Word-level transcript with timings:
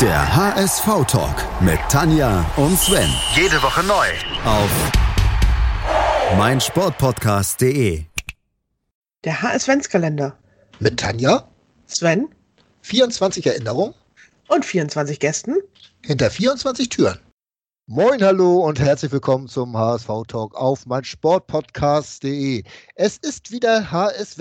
Der 0.00 0.36
HSV-Talk 0.36 1.62
mit 1.62 1.78
Tanja 1.88 2.44
und 2.56 2.76
Sven. 2.76 3.08
Jede 3.36 3.62
Woche 3.62 3.84
neu. 3.84 4.06
Auf 4.44 4.68
meinsportpodcast.de. 6.36 8.02
Der 9.22 9.42
HS-Ventskalender. 9.42 10.36
Mit 10.80 10.98
Tanja, 10.98 11.48
Sven 11.86 12.28
24 12.82 13.46
Erinnerungen 13.46 13.94
und 14.48 14.64
24 14.64 15.20
Gästen. 15.20 15.54
hinter 16.04 16.28
24 16.28 16.88
Türen. 16.88 17.20
Moin, 17.86 18.20
hallo 18.20 18.66
und 18.66 18.80
herzlich 18.80 19.12
willkommen 19.12 19.46
zum 19.46 19.78
HSV 19.78 20.08
Talk 20.26 20.56
auf 20.56 20.86
meinsportpodcast.de. 20.86 22.64
Es 22.96 23.18
ist 23.18 23.52
wieder 23.52 23.92
HS 23.92 24.38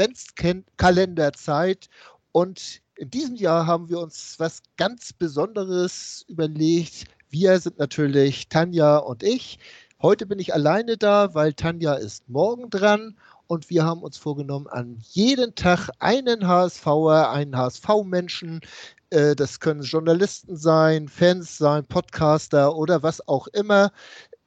Kalenderzeit 0.78 1.90
und 2.32 2.83
in 2.96 3.10
diesem 3.10 3.36
Jahr 3.36 3.66
haben 3.66 3.90
wir 3.90 4.00
uns 4.00 4.36
was 4.38 4.62
ganz 4.78 5.14
Besonderes 5.14 6.26
überlegt. 6.28 7.06
Wir 7.30 7.60
sind 7.60 7.80
natürlich 7.80 8.48
Tanja 8.50 8.98
und 8.98 9.24
ich. 9.24 9.60
Heute 10.02 10.26
bin 10.26 10.40
ich 10.40 10.54
alleine 10.54 10.98
da, 10.98 11.34
weil 11.34 11.54
Tanja 11.54 11.96
ist 11.96 12.30
morgen 12.30 12.70
dran 12.70 13.18
und 13.48 13.70
wir 13.70 13.84
haben 13.86 14.04
uns 14.04 14.18
vorgenommen, 14.18 14.68
an 14.68 14.98
jeden 15.12 15.56
Tag 15.56 15.90
einen 16.00 16.48
HSVer, 16.48 17.32
einen 17.32 17.58
HSV-Menschen, 17.58 18.62
äh, 19.10 19.36
das 19.36 19.60
können 19.60 19.82
Journalisten 19.82 20.56
sein, 20.56 21.08
Fans 21.08 21.58
sein, 21.58 21.86
Podcaster 21.86 22.76
oder 22.76 23.04
was 23.04 23.28
auch 23.28 23.48
immer, 23.48 23.92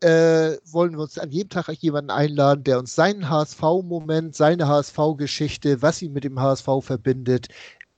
äh, 0.01 0.59
wollen 0.71 0.93
wir 0.93 1.01
uns 1.01 1.19
an 1.19 1.31
jedem 1.31 1.49
Tag 1.49 1.69
jemanden 1.71 2.11
einladen, 2.11 2.65
der 2.65 2.79
uns 2.79 2.95
seinen 2.95 3.29
HSV-Moment, 3.29 4.35
seine 4.35 4.69
HSV-Geschichte, 4.69 5.81
was 5.81 6.03
ihn 6.03 6.13
mit 6.13 6.25
dem 6.25 6.41
HSV 6.41 6.69
verbindet, 6.83 7.49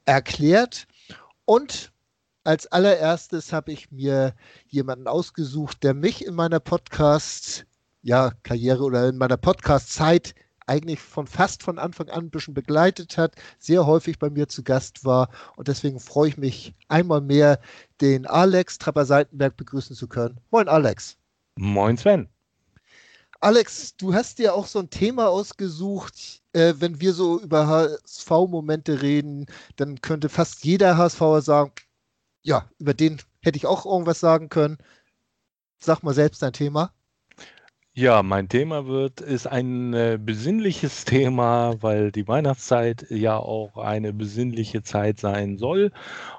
erklärt. 0.08 0.88
Und 1.44 1.92
als 2.42 2.66
allererstes 2.66 3.52
habe 3.52 3.70
ich 3.72 3.90
mir 3.90 4.34
jemanden 4.66 5.06
ausgesucht, 5.06 5.84
der 5.84 5.92
mich 5.92 6.24
in 6.24 6.34
meiner 6.34 6.60
Podcast-Karriere 6.60 8.82
oder 8.82 9.10
in 9.10 9.18
meiner 9.18 9.36
Podcast-Zeit 9.36 10.34
eigentlich 10.66 11.00
von 11.00 11.26
fast 11.26 11.62
von 11.62 11.78
Anfang 11.78 12.08
an 12.08 12.24
ein 12.24 12.30
bisschen 12.30 12.54
begleitet 12.54 13.18
hat, 13.18 13.34
sehr 13.58 13.84
häufig 13.86 14.18
bei 14.18 14.30
mir 14.30 14.48
zu 14.48 14.62
Gast 14.62 15.04
war. 15.04 15.28
Und 15.56 15.68
deswegen 15.68 16.00
freue 16.00 16.30
ich 16.30 16.38
mich 16.38 16.74
einmal 16.88 17.20
mehr, 17.20 17.60
den 18.00 18.24
Alex 18.26 18.78
Trapper-Seitenberg 18.78 19.54
begrüßen 19.56 19.94
zu 19.94 20.08
können. 20.08 20.40
Moin, 20.50 20.68
Alex. 20.68 21.18
Moin, 21.56 21.98
Sven. 21.98 22.30
Alex, 23.40 23.96
du 23.96 24.14
hast 24.14 24.38
dir 24.38 24.54
auch 24.54 24.66
so 24.66 24.80
ein 24.80 24.90
Thema 24.90 25.28
ausgesucht. 25.28 26.42
Äh, 26.52 26.74
wenn 26.78 27.00
wir 27.00 27.12
so 27.12 27.40
über 27.40 27.66
HSV-Momente 27.68 29.02
reden, 29.02 29.46
dann 29.76 30.00
könnte 30.00 30.28
fast 30.28 30.64
jeder 30.64 30.96
HSVer 30.96 31.42
sagen, 31.42 31.72
ja, 32.42 32.68
über 32.78 32.94
den 32.94 33.20
hätte 33.42 33.56
ich 33.58 33.66
auch 33.66 33.86
irgendwas 33.86 34.20
sagen 34.20 34.48
können. 34.48 34.78
Sag 35.80 36.02
mal 36.02 36.14
selbst 36.14 36.42
dein 36.42 36.52
Thema. 36.52 36.92
Ja, 38.00 38.22
mein 38.22 38.48
Thema 38.48 38.86
wird, 38.86 39.20
ist 39.20 39.48
ein 39.48 39.92
äh, 39.92 40.20
besinnliches 40.22 41.04
Thema, 41.04 41.74
weil 41.80 42.12
die 42.12 42.28
Weihnachtszeit 42.28 43.06
ja 43.10 43.36
auch 43.36 43.76
eine 43.76 44.12
besinnliche 44.12 44.84
Zeit 44.84 45.18
sein 45.18 45.58
soll. 45.58 45.90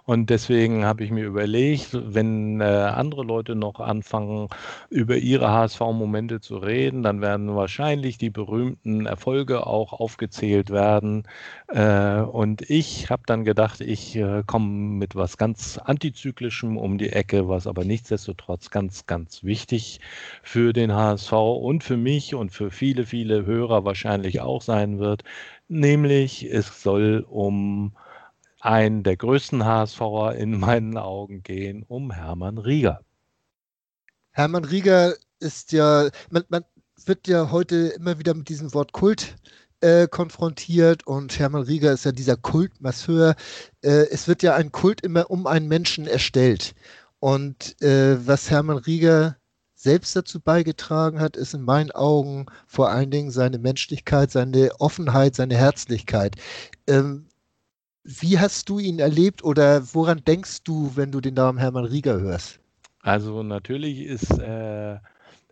Und 0.05 0.29
deswegen 0.29 0.85
habe 0.85 1.03
ich 1.03 1.11
mir 1.11 1.25
überlegt, 1.25 1.89
wenn 1.91 2.61
äh, 2.61 2.63
andere 2.63 3.23
Leute 3.23 3.55
noch 3.55 3.81
anfangen, 3.81 4.47
über 4.89 5.17
ihre 5.17 5.49
HSV-Momente 5.51 6.39
zu 6.39 6.57
reden, 6.57 7.03
dann 7.03 7.19
werden 7.19 7.53
wahrscheinlich 7.57 8.17
die 8.17 8.29
berühmten 8.29 9.05
Erfolge 9.05 9.67
auch 9.67 9.91
aufgezählt 9.91 10.69
werden. 10.69 11.27
Äh, 11.67 12.21
und 12.21 12.69
ich 12.69 13.09
habe 13.09 13.23
dann 13.25 13.43
gedacht, 13.43 13.81
ich 13.81 14.15
äh, 14.15 14.43
komme 14.47 14.69
mit 14.69 15.15
was 15.17 15.37
ganz 15.37 15.77
Antizyklischem 15.77 16.77
um 16.77 16.97
die 16.97 17.09
Ecke, 17.09 17.49
was 17.49 17.67
aber 17.67 17.83
nichtsdestotrotz 17.83 18.69
ganz, 18.69 19.05
ganz 19.07 19.43
wichtig 19.43 19.99
für 20.41 20.71
den 20.71 20.93
HSV 20.93 21.48
und 21.57 21.83
für 21.83 21.97
mich 21.97 22.35
und 22.35 22.51
für 22.51 22.71
viele, 22.71 23.05
viele 23.05 23.45
Hörer 23.45 23.85
wahrscheinlich 23.85 24.41
auch 24.41 24.61
sein 24.61 24.99
wird. 24.99 25.23
Nämlich, 25.67 26.45
es 26.51 26.81
soll 26.81 27.25
um 27.27 27.93
einen 28.59 29.03
der 29.03 29.17
größten 29.17 29.65
HSVer 29.65 30.35
in 30.35 30.59
meinen 30.59 30.97
Augen 30.97 31.43
gehen, 31.43 31.83
um 31.87 32.11
Hermann 32.11 32.57
Rieger. 32.57 33.01
Hermann 34.31 34.65
Rieger 34.65 35.15
ist 35.39 35.71
ja, 35.71 36.09
man, 36.29 36.43
man 36.49 36.63
wird 37.05 37.27
ja 37.27 37.51
heute 37.51 37.87
immer 37.89 38.19
wieder 38.19 38.33
mit 38.33 38.49
diesem 38.49 38.73
Wort 38.73 38.91
Kult 38.91 39.35
äh, 39.81 40.07
konfrontiert 40.07 41.07
und 41.07 41.39
Hermann 41.39 41.63
Rieger 41.63 41.93
ist 41.93 42.05
ja 42.05 42.11
dieser 42.11 42.37
Kultmasseur. 42.37 43.35
Äh, 43.81 44.07
es 44.11 44.27
wird 44.27 44.43
ja 44.43 44.55
ein 44.55 44.71
Kult 44.71 45.01
immer 45.01 45.29
um 45.31 45.47
einen 45.47 45.67
Menschen 45.67 46.07
erstellt. 46.07 46.73
Und 47.19 47.81
äh, 47.81 48.25
was 48.27 48.49
Hermann 48.49 48.77
Rieger 48.77 49.38
selbst 49.79 50.13
dazu 50.13 50.41
beigetragen 50.41 51.21
hat, 51.21 51.37
ist 51.37 51.53
in 51.53 51.61
meinen 51.61 51.91
Augen 51.91 52.47
vor 52.67 52.89
allen 52.89 53.11
Dingen 53.11 53.31
seine 53.31 53.59
Menschlichkeit, 53.59 54.29
seine 54.29 54.71
Offenheit, 54.79 55.35
seine 55.35 55.55
Herzlichkeit. 55.55 56.35
Ähm, 56.85 57.27
wie 58.03 58.37
hast 58.39 58.67
du 58.67 58.79
ihn 58.79 58.99
erlebt 58.99 59.41
oder 59.41 59.81
woran 59.93 60.21
denkst 60.25 60.63
du, 60.63 60.91
wenn 60.95 61.13
du 61.13 61.21
den 61.21 61.35
Namen 61.35 61.59
Hermann 61.59 61.85
Rieger 61.85 62.19
hörst? 62.19 62.59
Also 63.03 63.41
natürlich 63.41 64.01
ist 64.01 64.37
äh, 64.37 64.97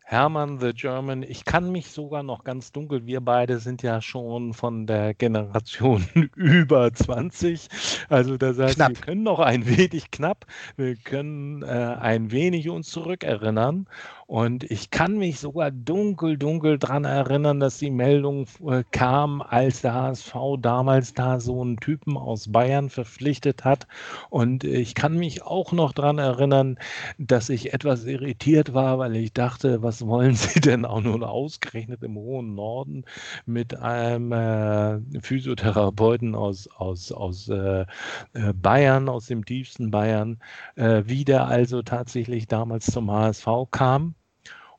Hermann 0.10 0.58
the 0.62 0.72
German, 0.72 1.22
ich 1.22 1.44
kann 1.44 1.70
mich 1.70 1.92
sogar 1.92 2.24
noch 2.24 2.46
ganz 2.46 2.72
dunkel, 2.72 3.06
wir 3.06 3.20
beide 3.20 3.60
sind 3.60 3.84
ja 3.84 4.02
schon 4.02 4.54
von 4.54 4.88
der 4.88 5.14
Generation 5.14 6.08
über 6.38 6.94
20, 6.94 7.68
also 8.08 8.38
das 8.38 8.58
heißt, 8.58 8.76
knapp. 8.76 8.90
wir 8.92 9.02
können 9.02 9.24
noch 9.24 9.40
ein 9.40 9.68
wenig 9.68 10.10
knapp, 10.10 10.46
wir 10.78 10.96
können 10.96 11.62
äh, 11.62 11.98
ein 12.00 12.32
wenig 12.32 12.70
uns 12.70 12.88
zurückerinnern 12.90 13.90
und 14.28 14.66
ich 14.66 14.92
kann 14.92 15.18
mich 15.18 15.40
sogar 15.40 15.72
dunkel, 15.72 16.38
dunkel 16.38 16.78
daran 16.78 17.06
erinnern, 17.06 17.62
dass 17.62 17.78
die 17.78 17.90
Meldung 17.90 18.46
äh, 18.68 18.84
kam, 18.92 19.42
als 19.42 19.82
der 19.82 19.94
HSV 19.94 20.36
damals 20.60 21.14
da 21.14 21.40
so 21.40 21.62
einen 21.62 21.78
Typen 21.78 22.18
aus 22.18 22.52
Bayern 22.52 22.90
verpflichtet 22.90 23.64
hat. 23.64 23.88
Und 24.30 24.66
ich 24.66 24.96
kann 24.96 25.16
mich 25.16 25.44
auch 25.44 25.72
noch 25.72 25.94
daran 25.94 26.18
erinnern, 26.18 26.78
dass 27.18 27.48
ich 27.48 27.74
etwas 27.74 28.04
irritiert 28.04 28.74
war, 28.74 29.00
weil 29.00 29.16
ich 29.16 29.32
dachte, 29.32 29.82
was 29.82 30.06
wollen 30.06 30.34
Sie 30.36 30.60
denn 30.60 30.84
auch 30.84 31.02
nun 31.02 31.24
ausgerechnet 31.24 32.04
im 32.04 32.18
hohen 32.18 32.54
Norden 32.54 33.06
mit 33.46 33.78
einem 33.80 34.34
äh, 34.34 35.22
Physiotherapeuten 35.22 36.36
aus, 36.36 36.68
aus, 36.76 37.14
aus 37.14 37.48
äh, 37.48 37.86
äh 38.34 38.54
Bayern, 38.54 39.08
aus 39.08 39.28
dem 39.28 39.46
tiefsten 39.46 39.90
Bayern, 39.90 40.40
äh, 40.76 41.04
wie 41.06 41.24
der 41.24 41.48
also 41.48 41.82
tatsächlich 41.82 42.48
damals 42.48 42.88
zum 42.88 43.10
HSV 43.10 43.48
kam. 43.72 44.17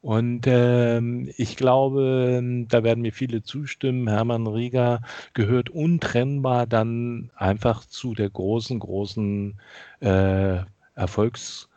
Und 0.01 0.47
ähm, 0.47 1.31
ich 1.37 1.57
glaube, 1.57 2.41
da 2.69 2.85
werden 2.85 3.03
mir 3.03 3.13
viele 3.13 3.43
zustimmen. 3.43 4.09
Hermann 4.09 4.47
Rieger 4.47 5.03
gehört 5.35 5.71
untrennbar 5.71 6.67
dann 6.67 7.31
einfach 7.37 7.85
zu 7.85 8.15
der 8.15 8.31
großen, 8.31 8.79
großen 8.79 9.61
äh, 10.01 10.59
Erfolgs- 10.95 11.69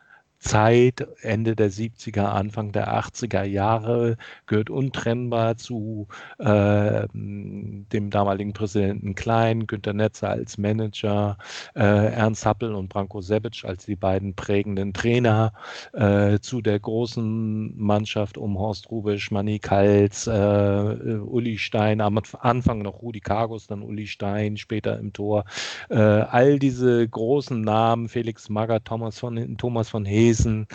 Zeit, 0.42 1.06
Ende 1.22 1.54
der 1.54 1.70
70er, 1.70 2.24
Anfang 2.24 2.72
der 2.72 2.92
80er 2.92 3.44
Jahre, 3.44 4.16
gehört 4.46 4.70
untrennbar 4.70 5.56
zu 5.56 6.08
äh, 6.38 7.06
dem 7.12 8.10
damaligen 8.10 8.52
Präsidenten 8.52 9.14
Klein, 9.14 9.68
Günter 9.68 9.92
Netzer 9.92 10.30
als 10.30 10.58
Manager, 10.58 11.38
äh, 11.74 11.82
Ernst 11.82 12.44
Happel 12.44 12.74
und 12.74 12.88
Branko 12.88 13.20
Sebic 13.20 13.64
als 13.64 13.86
die 13.86 13.94
beiden 13.94 14.34
prägenden 14.34 14.92
Trainer, 14.92 15.52
äh, 15.92 16.40
zu 16.40 16.60
der 16.60 16.80
großen 16.80 17.78
Mannschaft 17.80 18.36
um 18.36 18.58
Horst 18.58 18.90
Rubisch, 18.90 19.30
Manny 19.30 19.60
Kals, 19.60 20.26
äh, 20.26 20.30
Uli 20.32 21.56
Stein, 21.56 22.00
am 22.00 22.18
Anfang 22.40 22.82
noch 22.82 23.00
Rudi 23.00 23.20
Kargus, 23.20 23.68
dann 23.68 23.82
Uli 23.82 24.08
Stein, 24.08 24.56
später 24.56 24.98
im 24.98 25.12
Tor. 25.12 25.44
Äh, 25.88 25.98
all 25.98 26.58
diese 26.58 27.08
großen 27.08 27.60
Namen, 27.60 28.08
Felix 28.08 28.48
Magath, 28.48 28.86
Thomas 28.86 29.20
von, 29.20 29.56
Thomas 29.56 29.88
von 29.88 30.04
Hesen, 30.04 30.31
Mason, 30.32 30.66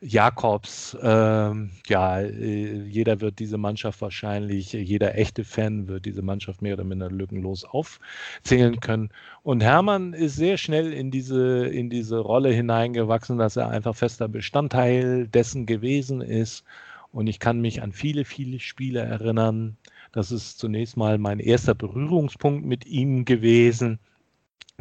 Jakobs, 0.00 0.96
ähm, 1.02 1.70
ja, 1.88 2.20
äh, 2.20 2.84
jeder 2.84 3.20
wird 3.20 3.40
diese 3.40 3.58
Mannschaft 3.58 4.00
wahrscheinlich, 4.02 4.72
jeder 4.72 5.18
echte 5.18 5.42
Fan 5.42 5.88
wird 5.88 6.04
diese 6.04 6.22
Mannschaft 6.22 6.62
mehr 6.62 6.74
oder 6.74 6.84
minder 6.84 7.10
lückenlos 7.10 7.64
aufzählen 7.64 8.78
können. 8.78 9.10
Und 9.42 9.64
Hermann 9.64 10.12
ist 10.12 10.36
sehr 10.36 10.58
schnell 10.58 10.92
in 10.92 11.10
diese, 11.10 11.66
in 11.66 11.90
diese 11.90 12.18
Rolle 12.18 12.50
hineingewachsen, 12.50 13.36
dass 13.36 13.56
er 13.56 13.68
einfach 13.68 13.96
fester 13.96 14.28
Bestandteil 14.28 15.26
dessen 15.26 15.66
gewesen 15.66 16.20
ist. 16.20 16.64
Und 17.10 17.26
ich 17.26 17.40
kann 17.40 17.60
mich 17.60 17.82
an 17.82 17.92
viele, 17.92 18.24
viele 18.24 18.60
Spiele 18.60 19.00
erinnern. 19.00 19.76
Das 20.12 20.30
ist 20.30 20.60
zunächst 20.60 20.96
mal 20.96 21.18
mein 21.18 21.40
erster 21.40 21.74
Berührungspunkt 21.74 22.64
mit 22.64 22.86
ihm 22.86 23.24
gewesen 23.24 23.98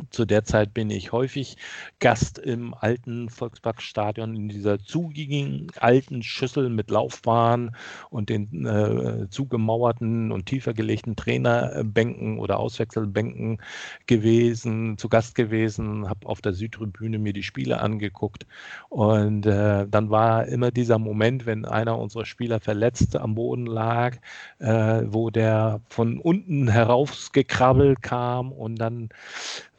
Zu 0.10 0.25
der 0.25 0.44
Zeit 0.44 0.74
bin 0.74 0.90
ich 0.90 1.12
häufig 1.12 1.56
Gast 2.00 2.40
im 2.40 2.74
alten 2.74 3.30
Volksparkstadion 3.30 4.36
in 4.36 4.50
dieser 4.50 4.80
zugigen 4.80 5.68
alten 5.80 6.24
Schüssel 6.24 6.69
mit 6.69 6.90
Laufbahn 6.90 7.75
und 8.10 8.30
den 8.30 8.66
äh, 8.66 9.30
zugemauerten 9.30 10.31
und 10.31 10.48
tiefer 10.48 10.74
gelegten 10.74 11.16
Trainerbänken 11.16 12.40
oder 12.40 12.57
Auswechselbänken 12.57 13.62
gewesen, 14.07 14.98
zu 14.98 15.10
Gast 15.10 15.36
gewesen, 15.36 16.10
habe 16.10 16.25
auf 16.25 16.42
der 16.42 16.54
Südtribüne 16.54 17.19
mir 17.19 17.34
die 17.34 17.44
Spiele 17.44 17.80
angeguckt. 17.80 18.48
Und 18.90 19.45
äh, 19.45 19.88
dann 19.88 20.10
war 20.10 20.48
immer 20.48 20.72
dieser 20.72 20.98
Moment, 20.98 21.45
wenn 21.45 21.66
einer 21.66 22.00
unserer 22.00 22.25
Spieler 22.25 22.60
verletzt 22.60 23.16
am 23.16 23.36
Boden 23.36 23.68
lag, 23.68 24.18
äh, 24.57 25.04
wo 25.06 25.30
der 25.30 25.81
von 25.88 26.18
unten 26.18 26.68
heraufgekrabbelt 26.68 28.01
kam 28.01 28.51
und 28.51 28.78
dann 28.78 29.10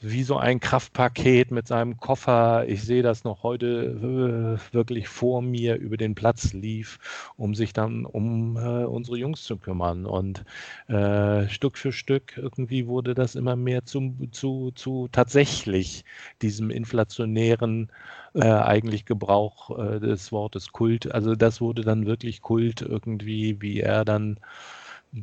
wie 0.04 0.22
so 0.22 0.36
ein 0.36 0.60
Kraftpaket 0.60 1.50
mit 1.50 1.66
seinem 1.68 1.98
Koffer. 1.98 2.66
Ich 2.68 2.82
sehe 2.82 3.02
das 3.02 3.24
noch 3.24 3.42
heute 3.42 4.58
äh, 4.70 4.74
wirklich 4.74 5.08
vor 5.08 5.42
mir 5.42 5.76
über 5.76 5.96
den 5.96 6.14
Platz 6.14 6.52
lief, 6.52 7.32
um 7.36 7.54
sich 7.54 7.72
dann 7.72 8.04
um 8.04 8.56
äh, 8.56 8.84
unsere 8.84 9.16
Jungs 9.16 9.44
zu 9.44 9.56
kümmern. 9.56 10.06
Und 10.06 10.44
äh, 10.88 11.48
Stück 11.48 11.78
für 11.78 11.92
Stück 11.92 12.36
irgendwie 12.36 12.86
wurde 12.86 13.14
das 13.14 13.34
immer 13.34 13.56
mehr 13.56 13.84
zum, 13.84 14.32
zu, 14.32 14.70
zu 14.74 15.08
tatsächlich 15.10 16.04
diesem 16.42 16.70
inflationären 16.70 17.90
äh, 18.34 18.42
eigentlich 18.44 19.04
Gebrauch 19.06 19.78
äh, 19.78 20.00
des 20.00 20.32
Wortes 20.32 20.72
Kult. 20.72 21.12
Also 21.12 21.34
das 21.34 21.60
wurde 21.60 21.82
dann 21.82 22.06
wirklich 22.06 22.42
Kult 22.42 22.82
irgendwie, 22.82 23.60
wie 23.60 23.80
er 23.80 24.04
dann 24.04 24.38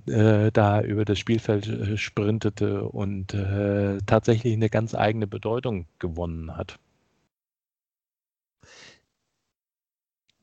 äh, 0.07 0.51
da 0.51 0.81
über 0.81 1.05
das 1.05 1.19
Spielfeld 1.19 1.67
äh, 1.67 1.97
sprintete 1.97 2.83
und 2.83 3.33
äh, 3.33 3.97
tatsächlich 4.05 4.53
eine 4.53 4.69
ganz 4.69 4.95
eigene 4.95 5.27
Bedeutung 5.27 5.87
gewonnen 5.99 6.55
hat. 6.55 6.79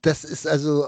Das 0.02 0.24
ist 0.24 0.46
also 0.46 0.86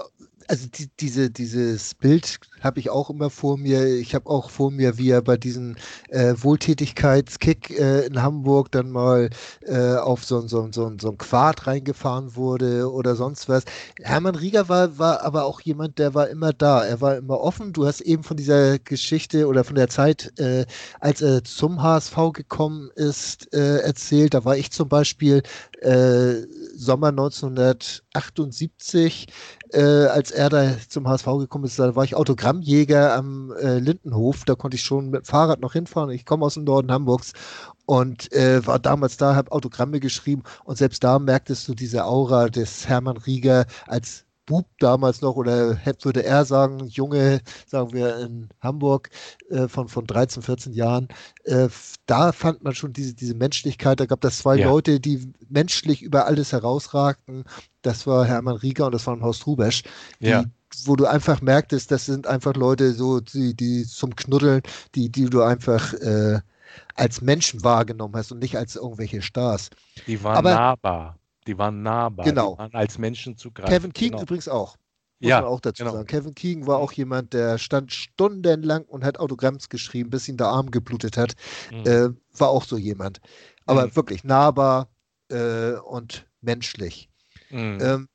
also 0.51 0.67
die, 0.67 0.89
diese, 0.99 1.31
dieses 1.31 1.95
Bild 1.95 2.39
habe 2.59 2.81
ich 2.81 2.89
auch 2.89 3.09
immer 3.09 3.29
vor 3.29 3.57
mir. 3.57 3.85
Ich 3.85 4.13
habe 4.13 4.29
auch 4.29 4.49
vor 4.49 4.69
mir, 4.69 4.97
wie 4.97 5.09
er 5.09 5.21
bei 5.21 5.37
diesem 5.37 5.77
äh, 6.09 6.33
Wohltätigkeitskick 6.35 7.69
äh, 7.79 8.07
in 8.07 8.21
Hamburg 8.21 8.69
dann 8.69 8.91
mal 8.91 9.29
äh, 9.61 9.95
auf 9.95 10.25
so, 10.25 10.45
so, 10.45 10.67
so, 10.73 10.91
so 10.99 11.11
ein 11.11 11.17
Quad 11.17 11.67
reingefahren 11.67 12.35
wurde 12.35 12.91
oder 12.91 13.15
sonst 13.15 13.47
was. 13.47 13.63
Hermann 14.01 14.35
Rieger 14.35 14.67
war, 14.67 14.99
war 14.99 15.21
aber 15.21 15.45
auch 15.45 15.61
jemand, 15.61 15.99
der 15.99 16.13
war 16.15 16.27
immer 16.27 16.51
da. 16.51 16.83
Er 16.83 16.99
war 16.99 17.15
immer 17.15 17.39
offen. 17.39 17.71
Du 17.71 17.85
hast 17.85 18.01
eben 18.01 18.23
von 18.23 18.35
dieser 18.35 18.77
Geschichte 18.77 19.47
oder 19.47 19.63
von 19.63 19.75
der 19.75 19.87
Zeit, 19.87 20.37
äh, 20.37 20.65
als 20.99 21.21
er 21.21 21.45
zum 21.45 21.81
HSV 21.81 22.33
gekommen 22.33 22.89
ist, 22.95 23.53
äh, 23.53 23.77
erzählt. 23.77 24.33
Da 24.33 24.43
war 24.43 24.57
ich 24.57 24.69
zum 24.71 24.89
Beispiel 24.89 25.43
äh, 25.79 26.41
Sommer 26.75 27.07
1978 27.07 29.27
äh, 29.73 29.81
als 29.81 30.31
er 30.31 30.40
da 30.49 30.77
zum 30.87 31.07
HSV 31.07 31.25
gekommen 31.39 31.65
ist, 31.65 31.79
da 31.79 31.95
war 31.95 32.03
ich 32.03 32.15
Autogrammjäger 32.15 33.15
am 33.15 33.51
äh, 33.53 33.79
Lindenhof. 33.79 34.43
Da 34.45 34.55
konnte 34.55 34.75
ich 34.75 34.83
schon 34.83 35.09
mit 35.09 35.21
dem 35.21 35.25
Fahrrad 35.25 35.61
noch 35.61 35.73
hinfahren. 35.73 36.09
Ich 36.11 36.25
komme 36.25 36.45
aus 36.45 36.55
dem 36.55 36.63
Norden 36.63 36.91
Hamburgs 36.91 37.33
und 37.85 38.31
äh, 38.31 38.65
war 38.65 38.79
damals 38.79 39.17
da, 39.17 39.35
habe 39.35 39.51
Autogramme 39.51 39.99
geschrieben 39.99 40.43
und 40.63 40.77
selbst 40.77 41.03
da 41.03 41.19
merktest 41.19 41.67
du 41.67 41.73
diese 41.73 42.05
Aura 42.05 42.49
des 42.49 42.87
Hermann 42.87 43.17
Rieger 43.17 43.65
als 43.87 44.25
Bub 44.51 44.67
damals 44.79 45.21
noch, 45.21 45.37
oder 45.37 45.79
würde 46.01 46.25
er 46.25 46.43
sagen, 46.43 46.85
Junge, 46.87 47.39
sagen 47.65 47.93
wir 47.93 48.17
in 48.17 48.49
Hamburg 48.59 49.09
äh, 49.49 49.69
von, 49.69 49.87
von 49.87 50.05
13, 50.05 50.43
14 50.43 50.73
Jahren, 50.73 51.07
äh, 51.45 51.69
da 52.05 52.33
fand 52.33 52.61
man 52.61 52.75
schon 52.75 52.91
diese, 52.91 53.13
diese 53.13 53.33
Menschlichkeit. 53.33 54.01
Da 54.01 54.05
gab 54.05 54.25
es 54.25 54.39
zwei 54.39 54.57
ja. 54.57 54.69
Leute, 54.69 54.99
die 54.99 55.31
menschlich 55.47 56.01
über 56.01 56.25
alles 56.25 56.51
herausragten. 56.51 57.45
Das 57.81 58.05
war 58.05 58.25
Hermann 58.25 58.57
Rieger 58.57 58.87
und 58.87 58.93
das 58.93 59.07
war 59.07 59.17
Horst 59.21 59.47
Rubesch. 59.47 59.83
Die, 60.19 60.27
ja 60.27 60.43
wo 60.85 60.95
du 60.95 61.05
einfach 61.05 61.41
merktest, 61.41 61.91
das 61.91 62.05
sind 62.05 62.27
einfach 62.27 62.55
Leute, 62.55 62.93
so 62.93 63.19
die, 63.19 63.53
die 63.53 63.83
zum 63.85 64.15
Knuddeln, 64.15 64.61
die, 64.95 65.09
die 65.09 65.29
du 65.29 65.41
einfach 65.41 65.93
äh, 65.95 66.39
als 66.95 67.19
Menschen 67.19 67.61
wahrgenommen 67.61 68.15
hast 68.15 68.31
und 68.31 68.39
nicht 68.39 68.57
als 68.57 68.77
irgendwelche 68.77 69.21
Stars. 69.21 69.69
Die 70.07 70.23
waren 70.23 70.37
Aber, 70.37 70.53
nahbar. 70.53 71.17
Die 71.47 71.57
waren 71.57 71.81
nahbar. 71.81 72.25
Genau. 72.25 72.53
Die 72.53 72.59
waren 72.59 72.73
als 72.73 72.97
Menschen 72.97 73.37
zu 73.37 73.51
greifen. 73.51 73.71
Kevin 73.71 73.93
Keegan 73.93 74.11
genau. 74.11 74.23
übrigens 74.23 74.47
auch. 74.47 74.77
Muss 75.19 75.29
ja, 75.29 75.41
man 75.41 75.49
auch 75.49 75.59
dazu 75.59 75.83
genau. 75.83 75.95
sagen. 75.95 76.07
Kevin 76.07 76.33
Keegan 76.33 76.67
war 76.67 76.77
auch 76.79 76.91
jemand, 76.93 77.33
der 77.33 77.59
stand 77.59 77.93
stundenlang 77.93 78.85
und 78.85 79.03
hat 79.03 79.19
Autogramms 79.19 79.69
geschrieben, 79.69 80.09
bis 80.09 80.27
ihm 80.27 80.37
der 80.37 80.47
Arm 80.47 80.71
geblutet 80.71 81.15
hat. 81.15 81.33
Mhm. 81.71 81.85
Äh, 81.85 82.09
war 82.39 82.49
auch 82.49 82.63
so 82.63 82.77
jemand. 82.77 83.21
Aber 83.67 83.85
mhm. 83.85 83.95
wirklich 83.95 84.23
nahbar 84.23 84.89
äh, 85.29 85.73
und 85.73 86.27
menschlich. 86.41 87.09
Mhm. 87.51 87.77
Ähm, 87.81 88.07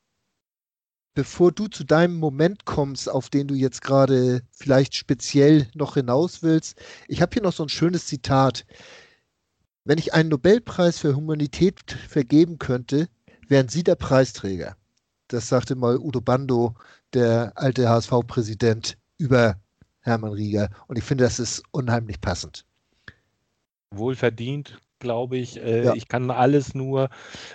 bevor 1.15 1.53
du 1.53 1.69
zu 1.69 1.85
deinem 1.85 2.17
Moment 2.17 2.65
kommst, 2.65 3.09
auf 3.09 3.31
den 3.31 3.47
du 3.47 3.55
jetzt 3.55 3.83
gerade 3.83 4.43
vielleicht 4.51 4.97
speziell 4.97 5.69
noch 5.75 5.95
hinaus 5.95 6.43
willst, 6.43 6.77
ich 7.07 7.23
habe 7.23 7.35
hier 7.35 7.43
noch 7.43 7.53
so 7.53 7.63
ein 7.63 7.69
schönes 7.69 8.07
Zitat. 8.07 8.67
Wenn 9.85 9.99
ich 9.99 10.13
einen 10.13 10.31
Nobelpreis 10.31 10.99
für 10.99 11.15
Humanität 11.15 11.93
vergeben 12.09 12.59
könnte, 12.59 13.09
wären 13.49 13.69
Sie 13.69 13.83
der 13.83 13.97
Preisträger. 13.97 14.77
Das 15.29 15.49
sagte 15.49 15.75
mal 15.75 15.99
Udo 15.99 16.21
Bando, 16.21 16.75
der 17.13 17.53
alte 17.57 17.89
HSV-Präsident, 17.89 18.97
über 19.19 19.61
Hermann 20.01 20.33
Rieger. 20.33 20.71
Und 20.87 20.99
ich 20.99 21.05
finde, 21.05 21.25
das 21.25 21.39
ist 21.39 21.63
unheimlich 21.73 22.21
passend. 22.21 22.65
Wohlverdient, 23.91 24.79
glaube 24.99 25.37
ich. 25.37 25.63
Äh, 25.63 25.85
ja. 25.85 25.95
Ich 25.95 26.09
kann 26.09 26.31
alles 26.31 26.75
nur 26.75 27.09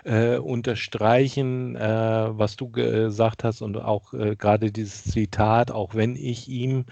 äh, 0.04 0.38
unterstreichen, 0.38 1.76
äh, 1.76 2.28
was 2.32 2.56
du 2.56 2.70
gesagt 2.70 3.44
hast 3.44 3.62
und 3.62 3.78
auch 3.78 4.14
äh, 4.14 4.36
gerade 4.36 4.72
dieses 4.72 5.04
Zitat, 5.06 5.72
auch 5.72 5.96
wenn 5.96 6.16
ich 6.16 6.48
ihm 6.48 6.86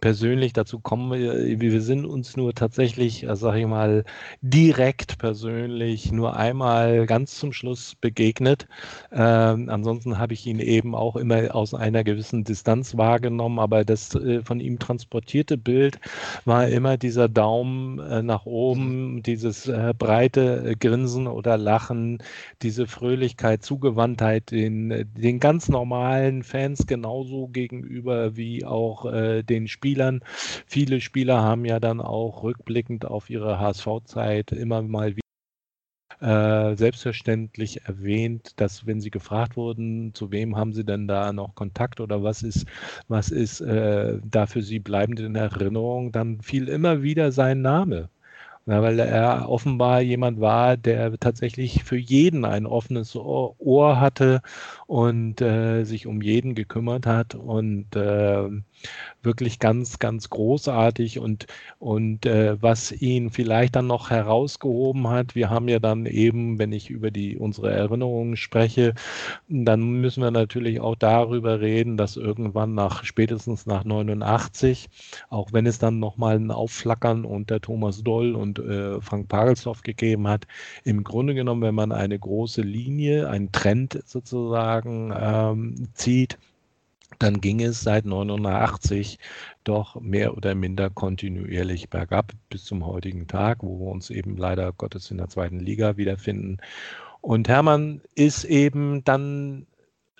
persönlich 0.00 0.52
dazu 0.52 0.80
komme, 0.80 1.18
äh, 1.18 1.60
wir 1.60 1.80
sind 1.82 2.06
uns 2.06 2.36
nur 2.36 2.54
tatsächlich, 2.54 3.24
äh, 3.24 3.36
sage 3.36 3.60
ich 3.60 3.66
mal, 3.66 4.04
direkt 4.40 5.18
persönlich 5.18 6.12
nur 6.12 6.36
einmal 6.36 7.06
ganz 7.06 7.38
zum 7.38 7.52
Schluss 7.52 7.94
begegnet. 7.94 8.66
Ähm, 9.12 9.68
ansonsten 9.68 10.18
habe 10.18 10.32
ich 10.32 10.46
ihn 10.46 10.60
eben 10.60 10.94
auch 10.94 11.16
immer 11.16 11.54
aus 11.54 11.74
einer 11.74 12.04
gewissen 12.04 12.44
Distanz 12.44 12.96
wahrgenommen, 12.96 13.58
aber 13.58 13.84
das 13.84 14.10
von 14.44 14.60
ihm 14.60 14.78
transportierte 14.78 15.56
Bild 15.56 15.98
war 16.44 16.68
immer 16.68 16.96
dieser 16.96 17.28
Daumen 17.28 18.26
nach 18.26 18.46
oben, 18.46 19.22
dieses 19.22 19.70
breite 19.94 20.64
äh, 20.64 20.74
Grinsen 20.76 21.26
oder 21.26 21.56
Lachen, 21.58 22.18
diese 22.62 22.86
Fröhlichkeit, 22.86 23.62
Zugewandtheit 23.62 24.50
den, 24.50 25.10
den 25.16 25.40
ganz 25.40 25.68
normalen 25.68 26.42
Fans 26.42 26.86
genauso 26.86 27.48
gegenüber 27.48 28.36
wie 28.36 28.64
auch 28.64 29.06
äh, 29.06 29.42
den 29.42 29.68
Spielern. 29.68 30.20
Viele 30.66 31.00
Spieler 31.00 31.42
haben 31.42 31.64
ja 31.64 31.80
dann 31.80 32.00
auch 32.00 32.42
rückblickend 32.42 33.04
auf 33.04 33.30
ihre 33.30 33.58
HSV-Zeit 33.58 34.52
immer 34.52 34.82
mal 34.82 35.16
wieder 35.16 35.20
äh, 36.20 36.76
selbstverständlich 36.76 37.82
erwähnt, 37.86 38.52
dass 38.56 38.86
wenn 38.86 39.00
sie 39.00 39.10
gefragt 39.10 39.56
wurden, 39.56 40.12
zu 40.14 40.30
wem 40.30 40.56
haben 40.56 40.72
sie 40.72 40.84
denn 40.84 41.08
da 41.08 41.32
noch 41.32 41.54
Kontakt 41.54 42.00
oder 42.00 42.22
was 42.22 42.42
ist, 42.42 42.66
was 43.08 43.30
ist 43.30 43.60
äh, 43.60 44.18
da 44.22 44.46
für 44.46 44.62
sie 44.62 44.80
bleibend 44.80 45.20
in 45.20 45.34
Erinnerung, 45.34 46.12
dann 46.12 46.40
fiel 46.42 46.68
immer 46.68 47.02
wieder 47.02 47.32
sein 47.32 47.62
Name. 47.62 48.10
Ja, 48.70 48.82
weil 48.82 49.00
er 49.00 49.48
offenbar 49.48 50.00
jemand 50.00 50.40
war, 50.40 50.76
der 50.76 51.18
tatsächlich 51.18 51.82
für 51.82 51.96
jeden 51.96 52.44
ein 52.44 52.66
offenes 52.66 53.16
Ohr 53.16 53.98
hatte 54.00 54.42
und 54.86 55.40
äh, 55.40 55.82
sich 55.82 56.06
um 56.06 56.22
jeden 56.22 56.54
gekümmert 56.54 57.04
hat 57.04 57.34
und 57.34 57.96
äh, 57.96 58.48
wirklich 59.22 59.58
ganz, 59.58 59.98
ganz 59.98 60.30
großartig 60.30 61.18
und, 61.18 61.46
und 61.80 62.26
äh, 62.26 62.62
was 62.62 62.92
ihn 62.92 63.30
vielleicht 63.30 63.74
dann 63.76 63.88
noch 63.88 64.10
herausgehoben 64.10 65.08
hat, 65.08 65.34
wir 65.34 65.50
haben 65.50 65.68
ja 65.68 65.80
dann 65.80 66.06
eben, 66.06 66.60
wenn 66.60 66.72
ich 66.72 66.90
über 66.90 67.10
die 67.10 67.36
unsere 67.38 67.72
Erinnerungen 67.72 68.36
spreche, 68.36 68.94
dann 69.48 70.00
müssen 70.00 70.22
wir 70.22 70.30
natürlich 70.30 70.80
auch 70.80 70.94
darüber 70.96 71.60
reden, 71.60 71.96
dass 71.96 72.16
irgendwann 72.16 72.74
nach 72.74 73.04
spätestens 73.04 73.66
nach 73.66 73.84
89, 73.84 74.88
auch 75.28 75.52
wenn 75.52 75.66
es 75.66 75.78
dann 75.80 75.98
nochmal 75.98 76.36
ein 76.36 76.50
Aufflackern 76.52 77.24
unter 77.24 77.60
Thomas 77.60 78.02
Doll 78.04 78.34
und 78.36 78.59
äh, 78.60 79.00
Frank 79.00 79.28
Pagelsdorf 79.28 79.82
gegeben 79.82 80.28
hat, 80.28 80.46
im 80.84 81.04
Grunde 81.04 81.34
genommen, 81.34 81.62
wenn 81.62 81.74
man 81.74 81.92
eine 81.92 82.18
große 82.18 82.62
Linie, 82.62 83.28
einen 83.28 83.52
Trend 83.52 84.02
sozusagen 84.06 85.12
ähm, 85.16 85.88
zieht, 85.94 86.38
dann 87.18 87.40
ging 87.40 87.60
es 87.60 87.82
seit 87.82 88.04
1989 88.04 89.18
doch 89.64 90.00
mehr 90.00 90.36
oder 90.36 90.54
minder 90.54 90.90
kontinuierlich 90.90 91.90
bergab 91.90 92.32
bis 92.48 92.64
zum 92.64 92.86
heutigen 92.86 93.26
Tag, 93.26 93.58
wo 93.62 93.78
wir 93.78 93.90
uns 93.90 94.10
eben 94.10 94.36
leider 94.36 94.72
Gottes 94.72 95.10
in 95.10 95.18
der 95.18 95.28
zweiten 95.28 95.60
Liga 95.60 95.96
wiederfinden. 95.96 96.58
Und 97.20 97.48
Hermann 97.48 98.00
ist 98.14 98.44
eben 98.44 99.04
dann 99.04 99.66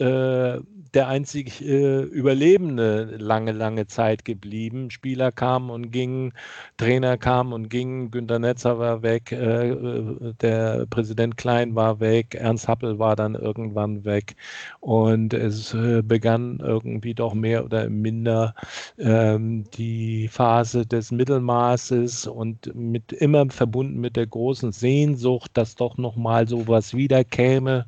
äh, 0.00 0.60
der 0.94 1.08
einzig 1.08 1.62
äh, 1.62 2.00
Überlebende 2.02 3.16
lange, 3.18 3.52
lange 3.52 3.86
Zeit 3.86 4.24
geblieben. 4.24 4.90
Spieler 4.90 5.30
kamen 5.30 5.70
und 5.70 5.90
gingen, 5.90 6.32
Trainer 6.76 7.16
kamen 7.16 7.52
und 7.52 7.68
gingen, 7.68 8.10
Günter 8.10 8.38
Netzer 8.38 8.78
war 8.78 9.02
weg, 9.02 9.32
äh, 9.32 9.70
äh, 9.70 10.34
der 10.40 10.86
Präsident 10.86 11.36
Klein 11.36 11.74
war 11.74 12.00
weg, 12.00 12.34
Ernst 12.34 12.66
Happel 12.68 12.98
war 12.98 13.14
dann 13.16 13.34
irgendwann 13.34 14.04
weg 14.04 14.34
und 14.80 15.32
es 15.34 15.74
äh, 15.74 16.02
begann 16.02 16.58
irgendwie 16.60 17.14
doch 17.14 17.34
mehr 17.34 17.64
oder 17.64 17.88
minder 17.88 18.54
ähm, 18.98 19.64
die 19.74 20.28
Phase 20.28 20.86
des 20.86 21.12
Mittelmaßes 21.12 22.26
und 22.26 22.74
mit 22.74 23.12
immer 23.12 23.48
verbunden 23.50 24.00
mit 24.00 24.16
der 24.16 24.26
großen 24.26 24.72
Sehnsucht, 24.72 25.52
dass 25.54 25.76
doch 25.76 25.96
nochmal 25.98 26.48
sowas 26.48 26.94
wiederkäme. 26.94 27.86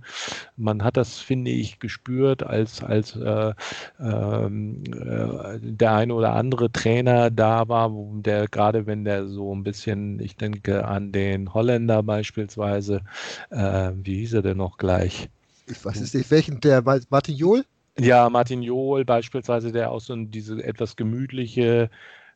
Man 0.56 0.84
hat 0.84 0.96
das, 0.96 1.18
finde 1.18 1.50
ich, 1.50 1.78
gespürt, 1.80 2.01
als 2.42 2.82
als 2.82 3.16
äh, 3.16 3.52
ähm, 4.00 4.82
äh, 4.92 5.58
der 5.60 5.94
eine 5.94 6.14
oder 6.14 6.34
andere 6.34 6.70
Trainer 6.70 7.30
da 7.30 7.68
war, 7.68 7.90
der 8.14 8.48
gerade 8.48 8.86
wenn 8.86 9.04
der 9.04 9.26
so 9.26 9.54
ein 9.54 9.62
bisschen, 9.62 10.20
ich 10.20 10.36
denke 10.36 10.84
an 10.84 11.12
den 11.12 11.52
Holländer 11.54 12.02
beispielsweise, 12.02 13.02
äh, 13.50 13.92
wie 13.94 14.18
hieß 14.18 14.34
er 14.34 14.42
denn 14.42 14.56
noch 14.56 14.78
gleich? 14.78 15.28
Ich 15.66 15.84
weiß 15.84 16.00
es 16.00 16.14
nicht, 16.14 16.30
welchen, 16.30 16.60
der 16.60 16.82
Martin 16.82 17.36
Johl? 17.36 17.64
Ja, 17.98 18.28
Martin 18.30 18.62
Johl 18.62 19.04
beispielsweise, 19.04 19.70
der 19.70 19.90
auch 19.90 20.00
so 20.00 20.16
diese 20.16 20.62
etwas 20.64 20.96
gemütliche 20.96 21.90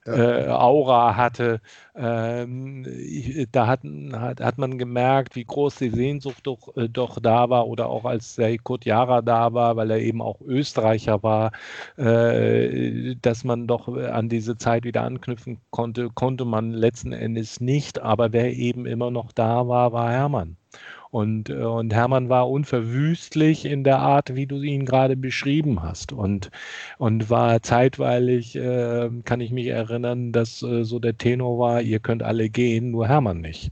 äh, 0.06 0.48
Aura 0.48 1.16
hatte. 1.16 1.60
Ähm, 1.94 2.86
da 3.52 3.66
hat, 3.66 3.80
hat, 4.12 4.40
hat 4.40 4.58
man 4.58 4.78
gemerkt, 4.78 5.34
wie 5.36 5.44
groß 5.44 5.76
die 5.76 5.90
Sehnsucht 5.90 6.46
doch, 6.46 6.76
äh, 6.76 6.88
doch 6.88 7.18
da 7.20 7.48
war 7.50 7.66
oder 7.66 7.88
auch 7.88 8.04
als 8.04 8.36
der 8.36 8.56
Kurt 8.58 8.84
Jara 8.84 9.22
da 9.22 9.52
war, 9.54 9.76
weil 9.76 9.90
er 9.90 10.00
eben 10.00 10.22
auch 10.22 10.40
Österreicher 10.42 11.22
war, 11.22 11.52
äh, 11.96 13.16
dass 13.22 13.44
man 13.44 13.66
doch 13.66 13.88
an 13.88 14.28
diese 14.28 14.56
Zeit 14.58 14.84
wieder 14.84 15.02
anknüpfen 15.02 15.60
konnte, 15.70 16.10
konnte 16.10 16.44
man 16.44 16.72
letzten 16.72 17.12
Endes 17.12 17.60
nicht. 17.60 18.00
Aber 18.00 18.32
wer 18.32 18.52
eben 18.54 18.86
immer 18.86 19.10
noch 19.10 19.32
da 19.32 19.68
war, 19.68 19.92
war 19.92 20.10
Hermann. 20.10 20.56
Und, 21.10 21.50
äh, 21.50 21.54
und 21.54 21.94
Hermann 21.94 22.28
war 22.28 22.50
unverwüstlich 22.50 23.64
in 23.64 23.84
der 23.84 23.98
Art, 24.00 24.34
wie 24.34 24.46
du 24.46 24.60
ihn 24.62 24.84
gerade 24.84 25.16
beschrieben 25.16 25.82
hast. 25.82 26.12
Und, 26.12 26.50
und 26.98 27.30
war 27.30 27.62
zeitweilig, 27.62 28.56
äh, 28.56 29.10
kann 29.24 29.40
ich 29.40 29.50
mich 29.52 29.66
erinnern, 29.68 30.32
dass 30.32 30.62
äh, 30.62 30.84
so 30.84 30.98
der 30.98 31.16
Tenor 31.18 31.58
war, 31.58 31.82
ihr 31.82 32.00
könnt 32.00 32.22
alle 32.22 32.48
gehen, 32.50 32.90
nur 32.90 33.08
Hermann 33.08 33.40
nicht. 33.40 33.70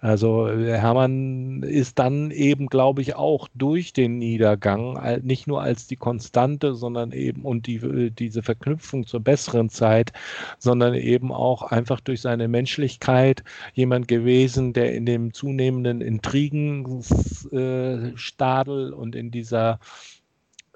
Also 0.00 0.48
äh, 0.48 0.78
Hermann 0.78 1.62
ist 1.62 1.98
dann 1.98 2.30
eben, 2.30 2.66
glaube 2.66 3.02
ich, 3.02 3.16
auch 3.16 3.48
durch 3.54 3.92
den 3.92 4.18
Niedergang, 4.18 4.98
nicht 5.22 5.46
nur 5.46 5.62
als 5.62 5.86
die 5.86 5.96
Konstante, 5.96 6.74
sondern 6.74 7.12
eben 7.12 7.44
und 7.44 7.66
die, 7.66 7.76
äh, 7.76 8.10
diese 8.10 8.42
Verknüpfung 8.42 9.06
zur 9.06 9.20
besseren 9.20 9.68
Zeit, 9.70 10.12
sondern 10.58 10.94
eben 10.94 11.32
auch 11.32 11.62
einfach 11.62 12.00
durch 12.00 12.20
seine 12.20 12.48
Menschlichkeit 12.48 13.42
jemand 13.74 14.08
gewesen, 14.08 14.72
der 14.72 14.94
in 14.94 15.06
dem 15.06 15.32
zunehmenden 15.32 16.00
Intrigenstadel 16.00 18.92
und 18.92 19.16
in 19.16 19.30
dieser 19.30 19.78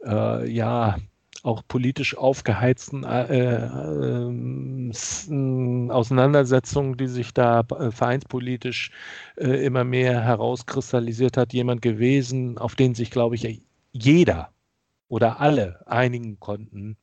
äh, 0.04 0.50
ja, 0.50 0.96
auch 1.42 1.62
politisch 1.66 2.16
aufgeheizten 2.16 3.04
äh, 3.04 3.64
äh, 3.64 4.30
Auseinandersetzungen, 5.90 6.96
die 6.96 7.06
sich 7.08 7.32
da 7.32 7.60
äh, 7.60 7.90
vereinspolitisch 7.90 8.90
äh, 9.36 9.64
immer 9.64 9.84
mehr 9.84 10.22
herauskristallisiert 10.22 11.36
hat, 11.36 11.52
jemand 11.52 11.82
gewesen, 11.82 12.58
auf 12.58 12.74
den 12.74 12.94
sich, 12.94 13.10
glaube 13.10 13.36
ich, 13.36 13.62
jeder 13.92 14.52
oder 15.08 15.40
alle 15.40 15.86
einigen 15.86 16.38
konnten. 16.40 16.96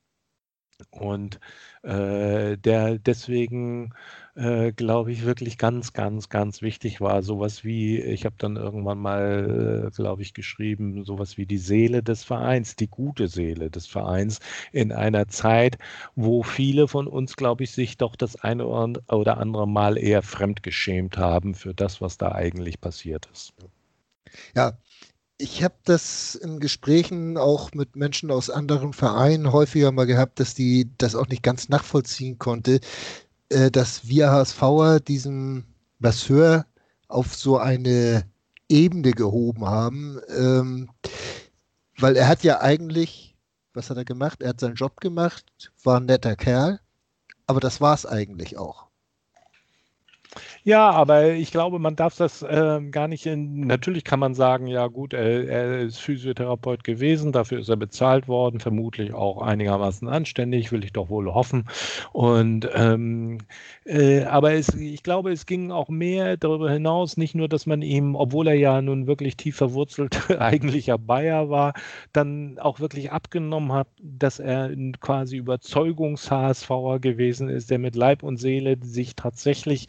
Und 0.91 1.39
äh, 1.83 2.57
der 2.57 2.99
deswegen 2.99 3.93
äh, 4.37 4.71
glaube 4.71 5.11
ich, 5.11 5.25
wirklich 5.25 5.57
ganz, 5.57 5.93
ganz, 5.93 6.29
ganz 6.29 6.61
wichtig 6.61 7.01
war. 7.01 7.23
Sowas 7.23 7.63
wie, 7.63 7.99
ich 7.99 8.23
habe 8.25 8.35
dann 8.37 8.55
irgendwann 8.55 8.99
mal, 8.99 9.87
äh, 9.87 9.95
glaube 9.95 10.21
ich, 10.21 10.33
geschrieben, 10.35 11.03
sowas 11.05 11.37
wie 11.37 11.47
die 11.47 11.57
Seele 11.57 12.03
des 12.03 12.23
Vereins, 12.23 12.75
die 12.75 12.87
gute 12.87 13.27
Seele 13.27 13.71
des 13.71 13.87
Vereins 13.87 14.39
in 14.71 14.91
einer 14.91 15.27
Zeit, 15.27 15.79
wo 16.15 16.43
viele 16.43 16.87
von 16.87 17.07
uns, 17.07 17.35
glaube 17.35 17.63
ich, 17.63 17.71
sich 17.71 17.97
doch 17.97 18.15
das 18.15 18.35
eine 18.35 18.67
oder 18.67 19.37
andere 19.37 19.67
Mal 19.67 19.97
eher 19.97 20.21
fremdgeschämt 20.21 21.17
haben 21.17 21.55
für 21.55 21.73
das, 21.73 21.99
was 21.99 22.17
da 22.17 22.31
eigentlich 22.31 22.79
passiert 22.79 23.27
ist. 23.33 23.53
Ja, 24.55 24.77
ich 25.39 25.63
habe 25.63 25.75
das 25.83 26.35
in 26.35 26.59
Gesprächen 26.59 27.37
auch 27.37 27.71
mit 27.73 27.95
Menschen 27.95 28.31
aus 28.31 28.49
anderen 28.49 28.93
Vereinen 28.93 29.51
häufiger 29.51 29.91
mal 29.91 30.05
gehabt, 30.05 30.39
dass 30.39 30.53
die 30.53 30.89
das 30.97 31.15
auch 31.15 31.27
nicht 31.27 31.43
ganz 31.43 31.69
nachvollziehen 31.69 32.39
konnte, 32.39 32.79
äh, 33.49 33.71
dass 33.71 34.07
wir 34.07 34.31
HSVer 34.31 34.99
diesen 34.99 35.65
Masseur 35.99 36.65
auf 37.07 37.35
so 37.35 37.57
eine 37.57 38.23
Ebene 38.69 39.11
gehoben 39.11 39.65
haben, 39.65 40.19
ähm, 40.35 40.89
weil 41.97 42.15
er 42.15 42.27
hat 42.27 42.43
ja 42.43 42.61
eigentlich, 42.61 43.35
was 43.73 43.89
hat 43.89 43.97
er 43.97 44.05
gemacht? 44.05 44.41
Er 44.41 44.49
hat 44.49 44.59
seinen 44.59 44.75
Job 44.75 44.99
gemacht, 44.99 45.71
war 45.83 45.99
ein 45.99 46.05
netter 46.05 46.35
Kerl, 46.35 46.79
aber 47.47 47.59
das 47.59 47.79
war 47.79 47.93
es 47.93 48.05
eigentlich 48.05 48.57
auch. 48.57 48.87
Ja, 50.67 50.91
aber 50.91 51.31
ich 51.31 51.51
glaube, 51.51 51.79
man 51.79 51.95
darf 51.95 52.17
das 52.17 52.41
äh, 52.41 52.81
gar 52.91 53.07
nicht 53.07 53.25
in. 53.25 53.61
Natürlich 53.61 54.03
kann 54.03 54.19
man 54.19 54.33
sagen, 54.33 54.67
ja 54.67 54.87
gut, 54.87 55.13
er, 55.13 55.47
er, 55.47 55.79
ist 55.79 55.97
Physiotherapeut 55.99 56.83
gewesen, 56.83 57.31
dafür 57.31 57.59
ist 57.59 57.69
er 57.69 57.77
bezahlt 57.77 58.27
worden, 58.27 58.59
vermutlich 58.59 59.13
auch 59.13 59.41
einigermaßen 59.41 60.09
anständig, 60.09 60.73
will 60.73 60.83
ich 60.83 60.91
doch 60.91 61.07
wohl 61.09 61.33
hoffen. 61.33 61.69
Und 62.11 62.67
ähm, 62.73 63.37
äh, 63.85 64.25
aber 64.25 64.55
es, 64.55 64.73
ich 64.75 65.03
glaube, 65.03 65.31
es 65.31 65.45
ging 65.45 65.71
auch 65.71 65.87
mehr 65.87 66.35
darüber 66.35 66.69
hinaus, 66.69 67.15
nicht 67.15 67.33
nur, 67.33 67.47
dass 67.47 67.65
man 67.65 67.81
ihm, 67.81 68.15
obwohl 68.15 68.49
er 68.49 68.55
ja 68.55 68.81
nun 68.81 69.07
wirklich 69.07 69.37
tief 69.37 69.55
verwurzelt 69.55 70.29
eigentlicher 70.37 70.97
Bayer 70.97 71.49
war, 71.49 71.75
dann 72.11 72.59
auch 72.59 72.81
wirklich 72.81 73.13
abgenommen 73.13 73.71
hat, 73.71 73.87
dass 74.01 74.39
er 74.39 74.71
quasi 74.99 75.37
Überzeugungs-HSVer 75.37 76.99
gewesen 76.99 77.47
ist, 77.47 77.71
der 77.71 77.79
mit 77.79 77.95
Leib 77.95 78.21
und 78.21 78.35
Seele 78.35 78.75
sich 78.81 79.15
tatsächlich 79.15 79.87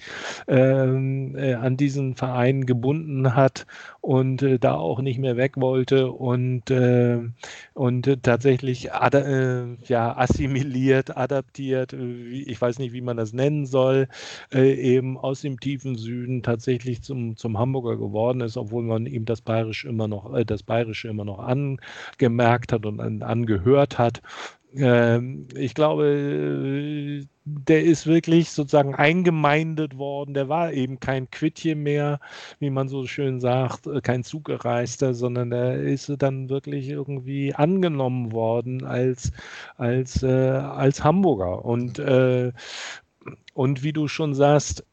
ähm, 0.69 1.37
äh, 1.37 1.55
an 1.55 1.77
diesen 1.77 2.15
Verein 2.15 2.67
gebunden 2.67 3.35
hat 3.35 3.67
und 4.01 4.43
äh, 4.43 4.59
da 4.59 4.75
auch 4.75 5.01
nicht 5.01 5.19
mehr 5.19 5.37
weg 5.37 5.57
wollte 5.57 6.11
und, 6.11 6.71
äh, 6.71 7.21
und 7.75 8.23
tatsächlich 8.23 8.91
äh, 8.91 9.77
ja, 9.85 10.17
assimiliert, 10.17 11.17
adaptiert, 11.17 11.93
äh, 11.93 12.13
ich 12.29 12.61
weiß 12.61 12.79
nicht, 12.79 12.93
wie 12.93 13.01
man 13.01 13.17
das 13.17 13.33
nennen 13.33 13.67
soll, 13.67 14.09
äh, 14.53 14.73
eben 14.75 15.19
aus 15.19 15.41
dem 15.41 15.61
tiefen 15.61 15.97
Süden 15.97 16.43
tatsächlich 16.43 17.03
zum, 17.03 17.37
zum 17.37 17.59
Hamburger 17.59 17.97
geworden 17.97 18.41
ist, 18.41 18.57
obwohl 18.57 18.83
man 18.83 19.07
ihm 19.07 19.25
das 19.25 19.41
Bayerische 19.41 19.89
immer 19.89 20.09
noch, 20.09 20.33
das 20.45 20.63
Bayerische 20.63 21.09
immer 21.09 21.25
noch 21.25 21.39
angemerkt 21.39 22.73
hat 22.73 22.87
und 22.87 23.01
an, 23.01 23.23
angehört 23.23 23.99
hat. 23.99 24.23
Ähm, 24.75 25.49
ich 25.55 25.75
glaube, 25.75 27.27
der 27.69 27.85
ist 27.85 28.07
wirklich 28.07 28.51
sozusagen 28.51 28.95
eingemeindet 28.95 29.99
worden. 29.99 30.35
Der 30.35 30.49
war 30.49 30.73
eben 30.73 31.01
kein 31.01 31.31
Quittje 31.31 31.75
mehr, 31.75 32.21
wie 32.59 32.71
man 32.71 32.89
so 32.89 33.07
schön 33.07 33.41
sagt, 33.41 33.87
äh, 33.87 34.01
kein 34.01 34.25
Zugereister, 34.25 35.15
sondern 35.15 35.51
der 35.51 35.81
ist 35.83 36.11
dann 36.19 36.49
wirklich 36.49 36.89
irgendwie 36.89 37.55
angenommen 37.55 38.33
worden 38.33 38.85
als, 38.85 39.33
als, 39.77 40.23
äh, 40.23 40.29
als 40.29 41.05
Hamburger. 41.05 41.65
Und, 41.65 41.99
äh, 41.99 42.53
und 43.55 43.83
wie 43.83 43.93
du 43.93 44.09
schon 44.09 44.35
sagst, 44.35 44.85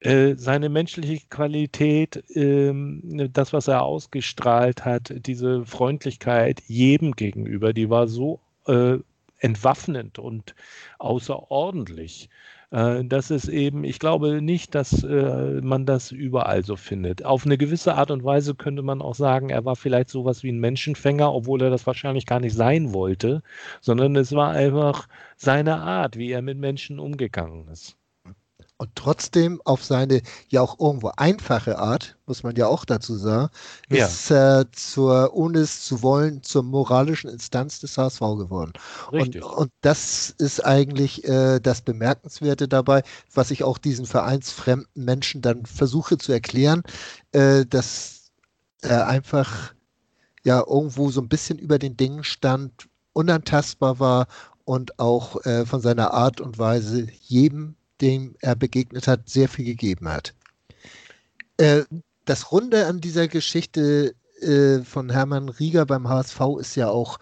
äh, 0.00 0.34
seine 0.36 0.70
menschliche 0.70 1.26
Qualität, 1.28 2.24
ähm, 2.34 3.30
das, 3.32 3.52
was 3.52 3.68
er 3.68 3.82
ausgestrahlt 3.82 4.84
hat, 4.84 5.12
diese 5.26 5.66
Freundlichkeit 5.66 6.62
jedem 6.68 7.12
gegenüber, 7.12 7.72
die 7.74 7.90
war 7.90 8.08
so 8.08 8.40
äh, 8.66 8.98
entwaffnend 9.40 10.18
und 10.18 10.54
außerordentlich. 10.98 12.28
Äh, 12.70 13.04
das 13.04 13.30
ist 13.30 13.48
eben, 13.48 13.84
ich 13.84 13.98
glaube 13.98 14.42
nicht, 14.42 14.74
dass 14.74 15.02
äh, 15.02 15.60
man 15.62 15.86
das 15.86 16.12
überall 16.12 16.64
so 16.64 16.76
findet. 16.76 17.24
Auf 17.24 17.44
eine 17.46 17.58
gewisse 17.58 17.94
Art 17.94 18.10
und 18.10 18.24
Weise 18.24 18.54
könnte 18.54 18.82
man 18.82 19.02
auch 19.02 19.14
sagen, 19.14 19.50
er 19.50 19.64
war 19.64 19.76
vielleicht 19.76 20.10
sowas 20.10 20.42
wie 20.42 20.52
ein 20.52 20.60
Menschenfänger, 20.60 21.32
obwohl 21.32 21.62
er 21.62 21.70
das 21.70 21.86
wahrscheinlich 21.86 22.26
gar 22.26 22.40
nicht 22.40 22.54
sein 22.54 22.92
wollte, 22.94 23.42
sondern 23.80 24.16
es 24.16 24.32
war 24.32 24.50
einfach 24.52 25.08
seine 25.36 25.76
Art, 25.78 26.16
wie 26.16 26.30
er 26.30 26.42
mit 26.42 26.58
Menschen 26.58 26.98
umgegangen 26.98 27.68
ist 27.68 27.99
und 28.80 28.88
trotzdem 28.94 29.60
auf 29.66 29.84
seine 29.84 30.22
ja 30.48 30.62
auch 30.62 30.80
irgendwo 30.80 31.12
einfache 31.18 31.78
Art, 31.78 32.16
muss 32.24 32.42
man 32.42 32.56
ja 32.56 32.66
auch 32.66 32.86
dazu 32.86 33.14
sagen, 33.14 33.52
ja. 33.90 34.06
ist 34.06 34.30
äh, 34.30 34.64
zur, 34.72 35.34
ohne 35.34 35.58
es 35.58 35.84
zu 35.84 36.00
wollen, 36.00 36.42
zur 36.42 36.62
moralischen 36.62 37.28
Instanz 37.28 37.80
des 37.80 37.98
HSV 37.98 38.20
geworden. 38.20 38.72
Richtig. 39.12 39.44
Und, 39.44 39.52
und 39.52 39.70
das 39.82 40.30
ist 40.38 40.64
eigentlich 40.64 41.28
äh, 41.28 41.60
das 41.60 41.82
Bemerkenswerte 41.82 42.68
dabei, 42.68 43.02
was 43.34 43.50
ich 43.50 43.64
auch 43.64 43.76
diesen 43.76 44.06
vereinsfremden 44.06 44.88
Menschen 44.94 45.42
dann 45.42 45.66
versuche 45.66 46.16
zu 46.16 46.32
erklären, 46.32 46.82
äh, 47.32 47.66
dass 47.66 48.30
er 48.80 49.08
einfach 49.08 49.74
ja 50.42 50.64
irgendwo 50.66 51.10
so 51.10 51.20
ein 51.20 51.28
bisschen 51.28 51.58
über 51.58 51.78
den 51.78 51.98
Dingen 51.98 52.24
stand, 52.24 52.88
unantastbar 53.12 54.00
war 54.00 54.26
und 54.64 54.98
auch 54.98 55.44
äh, 55.44 55.66
von 55.66 55.82
seiner 55.82 56.14
Art 56.14 56.40
und 56.40 56.58
Weise 56.58 57.08
jedem, 57.20 57.76
dem 58.00 58.34
er 58.40 58.56
begegnet 58.56 59.06
hat, 59.06 59.28
sehr 59.28 59.48
viel 59.48 59.64
gegeben 59.64 60.08
hat. 60.08 60.34
Äh, 61.56 61.84
das 62.24 62.52
Runde 62.52 62.86
an 62.86 63.00
dieser 63.00 63.28
Geschichte 63.28 64.14
äh, 64.40 64.80
von 64.80 65.10
Hermann 65.10 65.48
Rieger 65.48 65.86
beim 65.86 66.08
HSV 66.08 66.40
ist 66.58 66.76
ja 66.76 66.88
auch, 66.88 67.18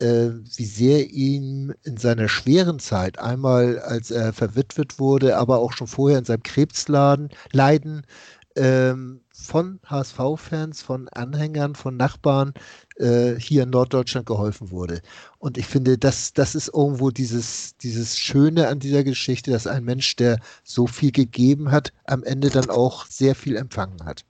äh, 0.00 0.30
wie 0.56 0.64
sehr 0.64 1.10
ihm 1.10 1.74
in 1.82 1.96
seiner 1.96 2.28
schweren 2.28 2.78
Zeit, 2.78 3.18
einmal 3.18 3.78
als 3.80 4.10
er 4.10 4.32
verwitwet 4.32 4.98
wurde, 4.98 5.36
aber 5.36 5.58
auch 5.58 5.72
schon 5.72 5.86
vorher 5.86 6.18
in 6.18 6.24
seinem 6.24 6.42
Krebsleiden, 6.42 8.06
ähm, 8.58 9.20
von 9.30 9.80
HSV-Fans, 9.86 10.82
von 10.82 11.08
Anhängern, 11.08 11.74
von 11.74 11.96
Nachbarn 11.96 12.52
äh, 12.96 13.34
hier 13.36 13.62
in 13.62 13.70
Norddeutschland 13.70 14.26
geholfen 14.26 14.70
wurde. 14.70 15.00
Und 15.38 15.56
ich 15.56 15.66
finde, 15.66 15.96
das, 15.96 16.32
das 16.32 16.54
ist 16.54 16.68
irgendwo 16.74 17.10
dieses, 17.10 17.76
dieses 17.78 18.18
Schöne 18.18 18.68
an 18.68 18.80
dieser 18.80 19.04
Geschichte, 19.04 19.50
dass 19.52 19.66
ein 19.66 19.84
Mensch, 19.84 20.16
der 20.16 20.40
so 20.64 20.86
viel 20.86 21.12
gegeben 21.12 21.70
hat, 21.70 21.92
am 22.04 22.24
Ende 22.24 22.50
dann 22.50 22.68
auch 22.70 23.06
sehr 23.06 23.34
viel 23.34 23.56
empfangen 23.56 24.04
hat. 24.04 24.24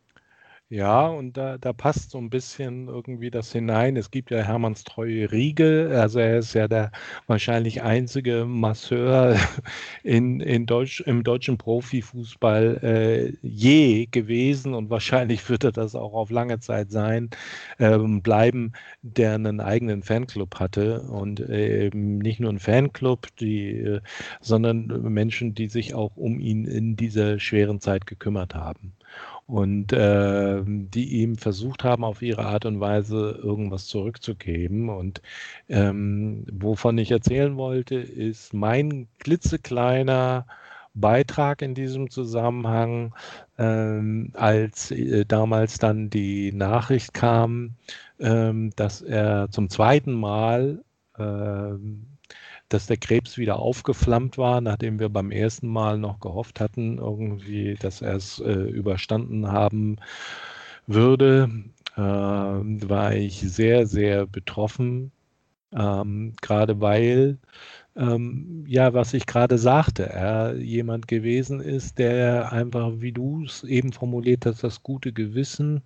Ja, 0.71 1.07
und 1.07 1.39
da, 1.39 1.57
da 1.57 1.73
passt 1.73 2.11
so 2.11 2.19
ein 2.19 2.29
bisschen 2.29 2.89
irgendwie 2.89 3.31
das 3.31 3.53
hinein. 3.53 3.97
Es 3.97 4.11
gibt 4.11 4.31
ja 4.31 4.43
Hermanns 4.43 4.85
treue 4.85 5.33
Riegel, 5.33 5.93
also 5.97 6.19
er 6.19 6.39
ist 6.41 6.53
ja 6.53 6.69
der 6.69 6.91
wahrscheinlich 7.27 7.81
einzige 7.83 8.45
Masseur 8.45 9.37
in, 10.03 10.41
in 10.41 10.67
Deutsch, 10.67 11.01
im 11.01 11.25
deutschen 11.25 11.57
Profifußball 11.57 12.81
äh, 12.83 13.33
je 13.41 14.07
gewesen. 14.11 14.75
Und 14.75 14.91
wahrscheinlich 14.91 15.49
wird 15.49 15.65
er 15.65 15.73
das 15.73 15.95
auch 15.95 16.13
auf 16.13 16.29
lange 16.31 16.61
Zeit 16.61 16.91
sein, 16.91 17.31
äh, 17.79 17.97
bleiben, 17.99 18.73
der 19.01 19.35
einen 19.37 19.61
eigenen 19.61 20.03
Fanclub 20.03 20.57
hatte. 20.61 21.01
Und 21.03 21.41
äh, 21.41 21.89
nicht 21.95 22.41
nur 22.41 22.53
ein 22.53 22.59
Fanclub, 22.59 23.29
die, 23.41 23.71
äh, 23.71 24.01
sondern 24.43 24.87
Menschen, 25.15 25.55
die 25.55 25.69
sich 25.69 25.95
auch 25.95 26.15
um 26.17 26.39
ihn 26.41 26.67
in 26.67 26.95
dieser 26.97 27.39
schweren 27.41 27.81
Zeit 27.81 28.05
gekümmert 28.07 28.55
haben 28.55 28.98
und 29.49 29.95
äh, 29.95 30.63
die 30.67 31.23
ihm 31.23 31.37
versucht 31.37 31.83
haben, 31.83 32.05
auf 32.05 32.21
ihre 32.21 32.45
Art 32.45 32.67
und 32.67 32.81
Weise 32.81 33.41
irgendwas 33.43 33.87
zurückzugeben. 33.87 34.91
Und 34.91 35.23
ähm, 35.71 36.45
wovon 36.53 36.99
ich 36.99 37.11
erzählen 37.11 37.57
wollte, 37.57 37.97
ist 37.97 38.53
mein 38.53 39.09
klitzekleiner 39.19 40.47
Beitrag 40.93 41.63
in 41.63 41.75
diesem 41.75 42.11
Zusammenhang, 42.11 43.15
ähm, 43.57 44.33
als 44.35 44.91
äh, 44.91 45.25
damals 45.25 45.79
dann 45.79 46.11
die 46.11 46.53
Nachricht 46.53 47.15
kam, 47.15 47.77
ähm, 48.21 48.71
dass 48.77 49.01
er 49.01 49.51
zum 49.51 49.71
zweiten 49.71 50.13
Mal 50.13 50.85
ähm, 51.19 52.18
dass 52.69 52.87
der 52.87 52.97
Krebs 52.97 53.39
wieder 53.39 53.59
aufgeflammt 53.59 54.39
war, 54.39 54.61
nachdem 54.61 54.99
wir 55.01 55.09
beim 55.09 55.31
ersten 55.31 55.69
Mal 55.69 55.99
noch 55.99 56.21
gehofft 56.21 56.61
hatten, 56.61 56.99
irgendwie, 56.99 57.75
dass 57.75 58.03
er 58.03 58.17
es 58.17 58.41
äh, 58.41 58.53
überstanden 58.53 59.51
haben 59.51 59.97
würde, 60.87 61.51
äh, 61.97 62.01
war 62.01 63.15
ich 63.15 63.41
sehr, 63.41 63.87
sehr 63.87 64.27
betroffen, 64.27 65.13
ähm, 65.73 66.35
gerade 66.41 66.81
weil 66.81 67.39
ähm, 67.99 68.65
ja, 68.69 68.95
was 68.95 69.13
ich 69.13 69.27
gerade 69.27 69.59
sagte, 69.59 70.09
er 70.09 70.55
jemand 70.57 71.09
gewesen 71.09 71.61
ist, 71.61 71.99
der 71.99 72.53
einfach, 72.53 72.93
wie 72.99 73.13
du 73.13 73.45
es 73.45 73.65
eben 73.65 73.93
formuliert 73.93 74.47
hast, 74.47 74.63
das 74.63 74.83
gute 74.85 75.13
Gewissen 75.13 75.83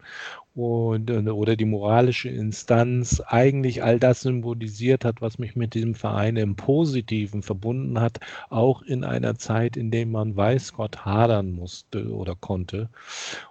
und, 0.55 1.11
äh, 1.11 1.31
oder 1.31 1.57
die 1.57 1.65
moralische 1.65 2.29
Instanz 2.29 3.21
eigentlich 3.27 3.83
all 3.83 3.99
das 3.99 4.21
symbolisiert 4.21 5.05
hat, 5.05 5.23
was 5.23 5.39
mich 5.39 5.57
mit 5.57 5.75
diesem 5.75 5.95
Verein 5.95 6.37
im 6.37 6.57
Positiven 6.57 7.43
verbunden 7.43 8.01
hat, 8.01 8.21
auch 8.51 8.83
in 8.83 9.05
einer 9.05 9.37
Zeit, 9.37 9.77
in 9.77 9.91
der 9.91 10.07
man 10.07 10.37
weiß 10.37 10.75
Gott 10.75 11.05
hadern 11.05 11.53
musste 11.53 12.09
oder 12.13 12.35
konnte. 12.35 12.91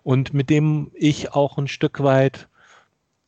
Und 0.03 0.33
mit 0.33 0.49
dem 0.49 0.91
ich 0.93 1.33
auch 1.33 1.57
ein 1.57 1.67
Stück 1.67 2.03
weit 2.03 2.47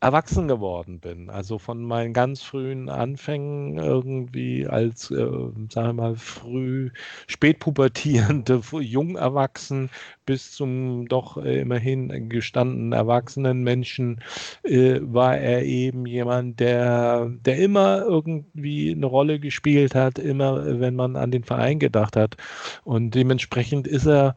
erwachsen 0.04 0.50
geworden 0.50 1.00
bin. 1.00 1.30
Also 1.30 1.58
von 1.58 1.82
meinen 1.82 2.14
ganz 2.14 2.44
frühen 2.44 2.90
Anfängen 2.90 3.78
irgendwie 3.78 4.68
als, 4.68 5.10
äh, 5.12 5.26
sagen 5.70 5.88
wir 5.88 5.94
mal, 5.94 6.16
früh 6.18 6.90
spätpubertierende, 7.28 8.62
jung 8.82 9.16
erwachsen 9.16 9.90
bis 10.26 10.52
zum 10.52 11.08
doch 11.08 11.38
äh, 11.38 11.62
immerhin 11.62 12.28
gestandenen 12.28 12.92
erwachsenen 12.92 13.64
Menschen 13.64 14.22
äh, 14.64 15.00
war 15.02 15.38
er 15.38 15.64
eben 15.64 16.06
jemand, 16.06 16.60
der, 16.60 17.32
der 17.46 17.58
immer 17.58 18.02
irgendwie 18.02 18.92
eine 18.92 19.06
Rolle 19.06 19.40
gespielt 19.40 19.96
hat, 19.96 20.20
immer 20.20 20.80
wenn 20.82 20.96
man 20.98 21.16
an 21.16 21.32
den 21.32 21.46
Verein 21.46 21.80
gedacht 21.80 22.18
hat. 22.18 22.36
Und 22.84 23.12
dementsprechend 23.16 23.88
ist 23.88 24.06
er, 24.06 24.36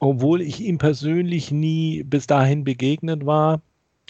obwohl 0.00 0.40
ich 0.40 0.60
ihm 0.60 0.78
persönlich 0.78 1.50
nie 1.50 2.02
bis 2.02 2.26
dahin 2.26 2.64
begegnet 2.64 3.26
war, 3.26 3.60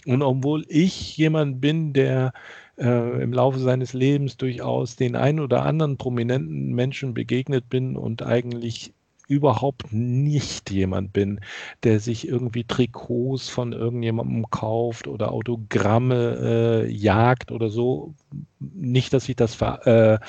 und 0.05 0.21
obwohl 0.21 0.65
ich 0.67 1.17
jemand 1.17 1.61
bin, 1.61 1.93
der 1.93 2.33
äh, 2.77 3.21
im 3.23 3.33
Laufe 3.33 3.59
seines 3.59 3.93
Lebens 3.93 4.37
durchaus 4.37 4.95
den 4.95 5.15
einen 5.15 5.39
oder 5.39 5.63
anderen 5.63 5.97
prominenten 5.97 6.73
Menschen 6.73 7.13
begegnet 7.13 7.69
bin 7.69 7.95
und 7.95 8.23
eigentlich 8.23 8.93
überhaupt 9.33 9.91
nicht 9.91 10.69
jemand 10.69 11.11
bin, 11.11 11.39
der 11.83 11.99
sich 11.99 12.27
irgendwie 12.27 12.63
Trikots 12.63 13.49
von 13.49 13.73
irgendjemandem 13.73 14.49
kauft 14.51 15.07
oder 15.07 15.31
Autogramme 15.31 16.37
äh, 16.85 16.91
jagt 16.91 17.51
oder 17.51 17.69
so. 17.69 18.13
Nicht, 18.59 19.11
dass 19.13 19.27
ich 19.27 19.35
das 19.35 19.59
äh, 19.61 20.19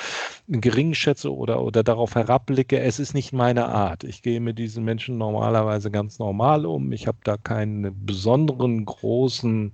gering 0.48 0.94
schätze 0.94 1.34
oder, 1.34 1.62
oder 1.62 1.82
darauf 1.82 2.14
herabblicke. 2.14 2.80
Es 2.80 2.98
ist 2.98 3.12
nicht 3.14 3.32
meine 3.32 3.66
Art. 3.66 4.04
Ich 4.04 4.22
gehe 4.22 4.40
mit 4.40 4.58
diesen 4.58 4.84
Menschen 4.84 5.18
normalerweise 5.18 5.90
ganz 5.90 6.18
normal 6.18 6.64
um. 6.64 6.90
Ich 6.92 7.06
habe 7.06 7.18
da 7.24 7.36
keine 7.36 7.92
besonderen 7.92 8.86
großen, 8.86 9.72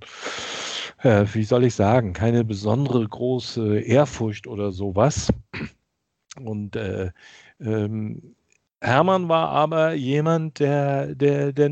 äh, 1.02 1.24
wie 1.32 1.44
soll 1.44 1.64
ich 1.64 1.74
sagen, 1.74 2.12
keine 2.12 2.44
besondere 2.44 3.06
große 3.06 3.80
Ehrfurcht 3.80 4.48
oder 4.48 4.72
sowas. 4.72 5.32
Und 6.44 6.76
äh, 6.76 7.10
ähm, 7.60 8.34
Hermann 8.80 9.28
war 9.28 9.50
aber 9.50 9.92
jemand, 9.92 10.58
der, 10.58 11.14
der, 11.14 11.52
der, 11.52 11.68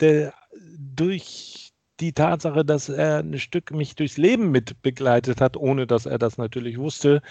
der 0.00 0.32
durch 0.78 1.72
die 2.00 2.12
Tatsache, 2.12 2.64
dass 2.64 2.88
er 2.88 3.18
ein 3.20 3.38
Stück 3.38 3.70
mich 3.72 3.94
durchs 3.94 4.16
Leben 4.16 4.50
mit 4.50 4.82
begleitet 4.82 5.40
hat, 5.40 5.56
ohne 5.56 5.86
dass 5.86 6.06
er 6.06 6.18
das 6.18 6.38
natürlich 6.38 6.78
wusste, 6.78 7.22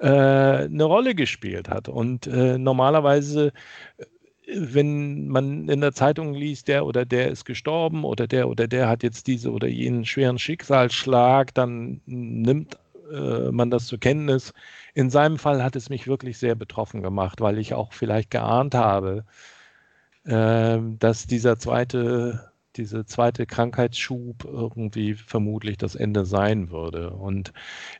äh, 0.00 0.08
eine 0.08 0.84
Rolle 0.84 1.14
gespielt 1.14 1.68
hat. 1.68 1.88
Und 1.88 2.26
äh, 2.26 2.58
normalerweise, 2.58 3.52
wenn 4.54 5.28
man 5.28 5.68
in 5.68 5.80
der 5.80 5.92
Zeitung 5.92 6.34
liest, 6.34 6.68
der 6.68 6.86
oder 6.86 7.04
der 7.04 7.30
ist 7.30 7.44
gestorben 7.44 8.04
oder 8.04 8.26
der 8.26 8.48
oder 8.48 8.66
der 8.66 8.88
hat 8.88 9.02
jetzt 9.02 9.26
diese 9.26 9.50
oder 9.50 9.68
jenen 9.68 10.04
schweren 10.04 10.38
Schicksalsschlag, 10.38 11.54
dann 11.54 12.00
nimmt 12.06 12.78
äh, 13.12 13.50
man 13.50 13.70
das 13.70 13.86
zur 13.86 13.98
Kenntnis. 14.00 14.52
In 14.94 15.10
seinem 15.10 15.38
Fall 15.38 15.62
hat 15.62 15.76
es 15.76 15.90
mich 15.90 16.06
wirklich 16.06 16.38
sehr 16.38 16.54
betroffen 16.54 17.02
gemacht, 17.02 17.40
weil 17.40 17.58
ich 17.58 17.74
auch 17.74 17.92
vielleicht 17.92 18.30
geahnt 18.30 18.74
habe, 18.76 19.24
äh, 20.24 20.78
dass 20.98 21.26
dieser 21.26 21.58
zweite, 21.58 22.52
diese 22.76 23.04
zweite 23.06 23.46
Krankheitsschub 23.46 24.44
irgendwie 24.44 25.14
vermutlich 25.14 25.78
das 25.78 25.96
Ende 25.96 26.24
sein 26.26 26.70
würde. 26.70 27.10
Und 27.10 27.52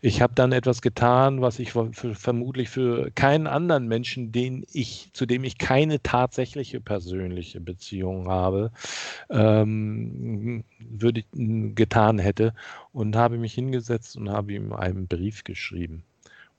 ich 0.03 0.23
habe 0.23 0.35
dann 0.35 0.53
etwas 0.53 0.83
getan, 0.83 1.41
was 1.41 1.59
ich 1.59 1.73
für, 1.73 2.15
vermutlich 2.15 2.71
für 2.71 3.11
keinen 3.13 3.47
anderen 3.49 3.89
Menschen, 3.89 4.33
den 4.33 4.65
ich, 4.73 5.11
zu 5.15 5.27
dem 5.27 5.45
ich 5.45 5.59
keine 5.59 6.01
tatsächliche 6.03 6.81
persönliche 6.81 7.61
Beziehung 7.61 8.29
habe, 8.29 8.71
ähm, 9.31 10.65
würde 10.79 11.25
getan 11.33 12.19
hätte 12.21 12.55
und 12.93 13.17
habe 13.17 13.39
mich 13.39 13.55
hingesetzt 13.55 14.17
und 14.17 14.31
habe 14.31 14.53
ihm 14.53 14.73
einen 14.73 15.09
Brief 15.09 15.45
geschrieben. 15.45 16.05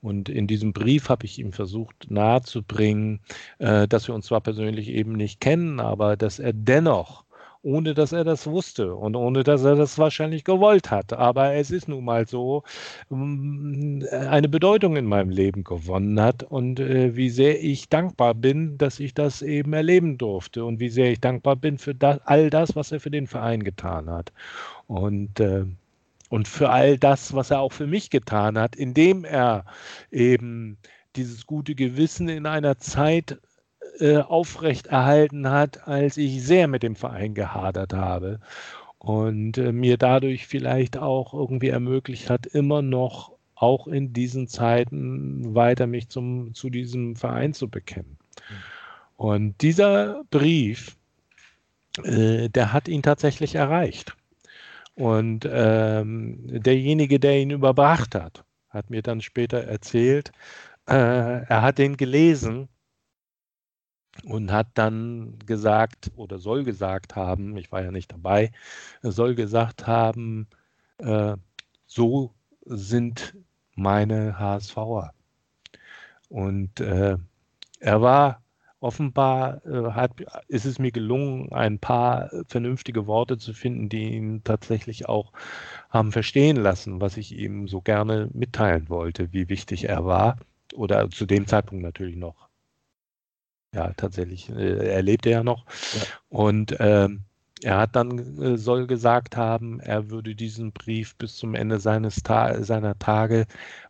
Und 0.02 0.28
in 0.28 0.46
diesem 0.46 0.72
Brief 0.72 1.08
habe 1.08 1.26
ich 1.26 1.38
ihm 1.38 1.52
versucht 1.52 2.10
nahezubringen, 2.10 3.20
äh, 3.58 3.88
dass 3.88 4.08
wir 4.08 4.14
uns 4.14 4.26
zwar 4.26 4.40
persönlich 4.40 4.88
eben 4.88 5.12
nicht 5.12 5.40
kennen, 5.40 5.80
aber 5.80 6.16
dass 6.16 6.38
er 6.38 6.52
dennoch, 6.52 7.24
ohne 7.62 7.94
dass 7.94 8.12
er 8.12 8.22
das 8.22 8.46
wusste 8.46 8.94
und 8.94 9.16
ohne 9.16 9.42
dass 9.42 9.64
er 9.64 9.74
das 9.74 9.98
wahrscheinlich 9.98 10.44
gewollt 10.44 10.92
hat, 10.92 11.12
aber 11.12 11.54
es 11.54 11.72
ist 11.72 11.88
nun 11.88 12.04
mal 12.04 12.28
so, 12.28 12.62
ähm, 13.10 14.06
eine 14.12 14.48
Bedeutung 14.48 14.96
in 14.96 15.06
meinem 15.06 15.30
Leben 15.30 15.64
gewonnen 15.64 16.20
hat 16.20 16.44
und 16.44 16.78
äh, 16.78 17.16
wie 17.16 17.30
sehr 17.30 17.62
ich 17.62 17.88
dankbar 17.88 18.34
bin, 18.34 18.78
dass 18.78 19.00
ich 19.00 19.14
das 19.14 19.42
eben 19.42 19.72
erleben 19.72 20.18
durfte 20.18 20.64
und 20.64 20.78
wie 20.78 20.90
sehr 20.90 21.10
ich 21.10 21.20
dankbar 21.20 21.56
bin 21.56 21.78
für 21.78 21.94
das, 21.94 22.20
all 22.24 22.50
das, 22.50 22.76
was 22.76 22.92
er 22.92 23.00
für 23.00 23.10
den 23.10 23.26
Verein 23.26 23.64
getan 23.64 24.08
hat. 24.08 24.32
Und 24.86 25.40
äh, 25.40 25.64
und 26.28 26.48
für 26.48 26.70
all 26.70 26.98
das, 26.98 27.34
was 27.34 27.50
er 27.50 27.60
auch 27.60 27.72
für 27.72 27.86
mich 27.86 28.10
getan 28.10 28.58
hat, 28.58 28.76
indem 28.76 29.24
er 29.24 29.64
eben 30.10 30.78
dieses 31.14 31.46
gute 31.46 31.74
Gewissen 31.74 32.28
in 32.28 32.46
einer 32.46 32.78
Zeit 32.78 33.38
äh, 34.00 34.18
aufrechterhalten 34.18 35.48
hat, 35.48 35.86
als 35.88 36.16
ich 36.16 36.42
sehr 36.44 36.68
mit 36.68 36.82
dem 36.82 36.96
Verein 36.96 37.34
gehadert 37.34 37.94
habe. 37.94 38.40
und 38.98 39.58
äh, 39.58 39.72
mir 39.72 39.98
dadurch 39.98 40.48
vielleicht 40.48 40.96
auch 40.96 41.32
irgendwie 41.32 41.68
ermöglicht 41.68 42.28
hat, 42.28 42.46
immer 42.46 42.82
noch 42.82 43.32
auch 43.54 43.86
in 43.86 44.12
diesen 44.12 44.48
Zeiten 44.48 45.54
weiter 45.54 45.86
mich 45.86 46.08
zum, 46.08 46.54
zu 46.54 46.70
diesem 46.70 47.14
Verein 47.14 47.54
zu 47.54 47.68
bekennen. 47.68 48.18
Und 49.16 49.62
dieser 49.62 50.24
Brief, 50.30 50.96
äh, 52.02 52.48
der 52.48 52.72
hat 52.72 52.88
ihn 52.88 53.02
tatsächlich 53.02 53.54
erreicht. 53.54 54.15
Und 54.96 55.46
ähm, 55.50 56.38
derjenige, 56.46 57.20
der 57.20 57.38
ihn 57.38 57.50
überbracht 57.50 58.14
hat, 58.14 58.44
hat 58.70 58.88
mir 58.88 59.02
dann 59.02 59.20
später 59.20 59.58
erzählt, 59.58 60.32
äh, 60.88 60.94
er 61.44 61.62
hat 61.62 61.78
den 61.78 61.98
gelesen 61.98 62.68
und 64.24 64.50
hat 64.50 64.68
dann 64.74 65.38
gesagt 65.44 66.10
oder 66.16 66.38
soll 66.38 66.64
gesagt 66.64 67.14
haben, 67.14 67.58
ich 67.58 67.70
war 67.72 67.82
ja 67.82 67.90
nicht 67.90 68.10
dabei, 68.10 68.52
soll 69.02 69.34
gesagt 69.34 69.86
haben, 69.86 70.46
äh, 70.98 71.36
so 71.86 72.34
sind 72.64 73.36
meine 73.74 74.38
HSVer. 74.38 75.12
Und 76.30 76.80
äh, 76.80 77.18
er 77.80 78.00
war 78.00 78.42
offenbar, 78.86 79.64
äh, 79.66 79.90
hat, 79.92 80.12
ist 80.48 80.64
es 80.64 80.78
mir 80.78 80.92
gelungen, 80.92 81.52
ein 81.52 81.78
paar 81.78 82.30
vernünftige 82.46 83.06
Worte 83.06 83.38
zu 83.38 83.52
finden, 83.52 83.88
die 83.88 84.14
ihn 84.14 84.44
tatsächlich 84.44 85.08
auch 85.08 85.32
haben 85.90 86.12
verstehen 86.12 86.56
lassen, 86.56 87.00
was 87.00 87.16
ich 87.16 87.36
ihm 87.36 87.68
so 87.68 87.80
gerne 87.80 88.30
mitteilen 88.32 88.88
wollte, 88.88 89.32
wie 89.32 89.48
wichtig 89.48 89.88
er 89.88 90.04
war. 90.04 90.36
Oder 90.74 91.10
zu 91.10 91.26
dem 91.26 91.46
Zeitpunkt 91.46 91.82
natürlich 91.82 92.16
noch 92.16 92.46
ja, 93.76 93.92
tatsächlich, 93.92 94.48
äh, 94.48 94.88
er 94.88 95.02
lebte 95.02 95.28
ja 95.28 95.44
noch. 95.44 95.66
Ja. 95.66 96.02
Und 96.30 96.76
ähm, 96.80 97.25
er 97.62 97.78
hat 97.78 97.96
dann 97.96 98.38
äh, 98.42 98.58
soll 98.58 98.86
gesagt 98.86 99.36
haben, 99.36 99.80
er 99.80 100.10
würde 100.10 100.34
diesen 100.34 100.72
Brief 100.72 101.16
bis 101.16 101.36
zum 101.36 101.54
Ende 101.54 101.80
seines 101.80 102.22
Ta 102.22 102.62
seiner 102.62 102.98
Tage 102.98 103.46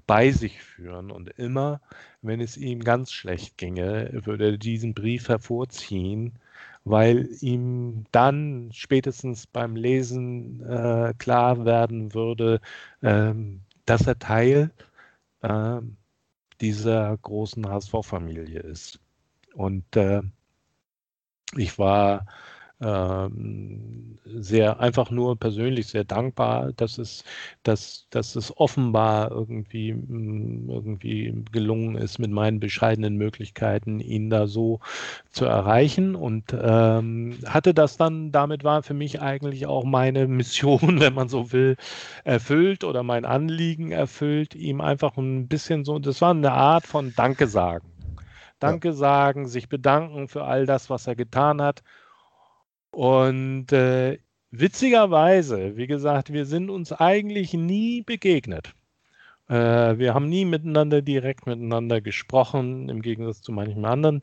bei 0.06 0.30
sich 0.30 0.62
führen 0.62 1.10
und 1.10 1.28
immer, 1.30 1.80
wenn 2.22 2.40
es 2.40 2.56
ihm 2.56 2.82
ganz 2.84 3.12
schlecht 3.12 3.58
ginge, 3.58 4.10
würde 4.24 4.52
er 4.52 4.58
diesen 4.58 4.94
Brief 4.94 5.28
hervorziehen, 5.28 6.38
weil 6.84 7.28
ihm 7.40 8.04
dann 8.12 8.70
spätestens 8.72 9.46
beim 9.46 9.76
Lesen 9.76 10.62
äh, 10.64 11.14
klar 11.18 11.64
werden 11.64 12.14
würde, 12.14 12.60
äh, 13.02 13.34
dass 13.86 14.06
er 14.06 14.18
Teil 14.18 14.70
äh, 15.42 15.80
dieser 16.60 17.16
großen 17.18 17.68
HSV-Familie 17.68 18.60
ist. 18.60 19.00
Und 19.54 19.96
äh, 19.96 20.22
ich 21.56 21.78
war 21.78 22.20
ähm, 22.20 22.26
sehr 22.78 24.80
einfach 24.80 25.10
nur 25.10 25.38
persönlich 25.38 25.86
sehr 25.86 26.04
dankbar, 26.04 26.72
dass 26.74 26.98
es, 26.98 27.24
dass, 27.62 28.06
dass 28.10 28.36
es 28.36 28.54
offenbar 28.56 29.30
irgendwie, 29.30 29.94
mm, 29.94 30.68
irgendwie 30.68 31.44
gelungen 31.52 31.96
ist, 31.96 32.18
mit 32.18 32.30
meinen 32.30 32.60
bescheidenen 32.60 33.16
Möglichkeiten 33.16 34.00
ihn 34.00 34.28
da 34.28 34.46
so 34.46 34.80
zu 35.30 35.46
erreichen 35.46 36.14
und 36.14 36.54
ähm, 36.58 37.38
hatte 37.46 37.72
das 37.72 37.96
dann, 37.96 38.30
damit 38.30 38.62
war 38.62 38.82
für 38.82 38.94
mich 38.94 39.22
eigentlich 39.22 39.66
auch 39.66 39.84
meine 39.84 40.26
Mission, 40.26 40.80
wenn 41.00 41.14
man 41.14 41.28
so 41.28 41.52
will, 41.52 41.76
erfüllt 42.24 42.84
oder 42.84 43.02
mein 43.02 43.24
Anliegen 43.24 43.90
erfüllt, 43.90 44.54
ihm 44.54 44.82
einfach 44.82 45.16
ein 45.16 45.48
bisschen 45.48 45.84
so, 45.84 45.98
das 45.98 46.20
war 46.20 46.32
eine 46.32 46.52
Art 46.52 46.86
von 46.86 47.14
Danke 47.16 47.46
sagen. 47.46 47.86
Danke 48.58 48.88
ja. 48.88 48.94
sagen, 48.94 49.48
sich 49.48 49.68
bedanken 49.68 50.28
für 50.28 50.44
all 50.44 50.66
das, 50.66 50.90
was 50.90 51.06
er 51.06 51.16
getan 51.16 51.62
hat. 51.62 51.82
Und 52.96 53.72
äh, 53.72 54.18
witzigerweise, 54.50 55.76
wie 55.76 55.86
gesagt, 55.86 56.32
wir 56.32 56.46
sind 56.46 56.70
uns 56.70 56.92
eigentlich 56.92 57.52
nie 57.52 58.00
begegnet. 58.00 58.72
Äh, 59.50 59.98
wir 59.98 60.14
haben 60.14 60.30
nie 60.30 60.46
miteinander 60.46 61.02
direkt 61.02 61.46
miteinander 61.46 62.00
gesprochen, 62.00 62.88
im 62.88 63.02
Gegensatz 63.02 63.42
zu 63.42 63.52
manchen 63.52 63.84
anderen. 63.84 64.22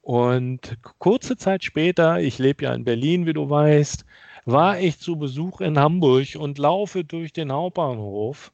Und 0.00 0.78
kurze 0.98 1.36
Zeit 1.36 1.62
später, 1.62 2.20
ich 2.20 2.38
lebe 2.38 2.64
ja 2.64 2.72
in 2.72 2.84
Berlin, 2.84 3.26
wie 3.26 3.34
du 3.34 3.50
weißt, 3.50 4.06
war 4.46 4.80
ich 4.80 4.98
zu 4.98 5.16
Besuch 5.16 5.60
in 5.60 5.78
Hamburg 5.78 6.36
und 6.38 6.56
laufe 6.56 7.04
durch 7.04 7.34
den 7.34 7.52
Hauptbahnhof 7.52 8.50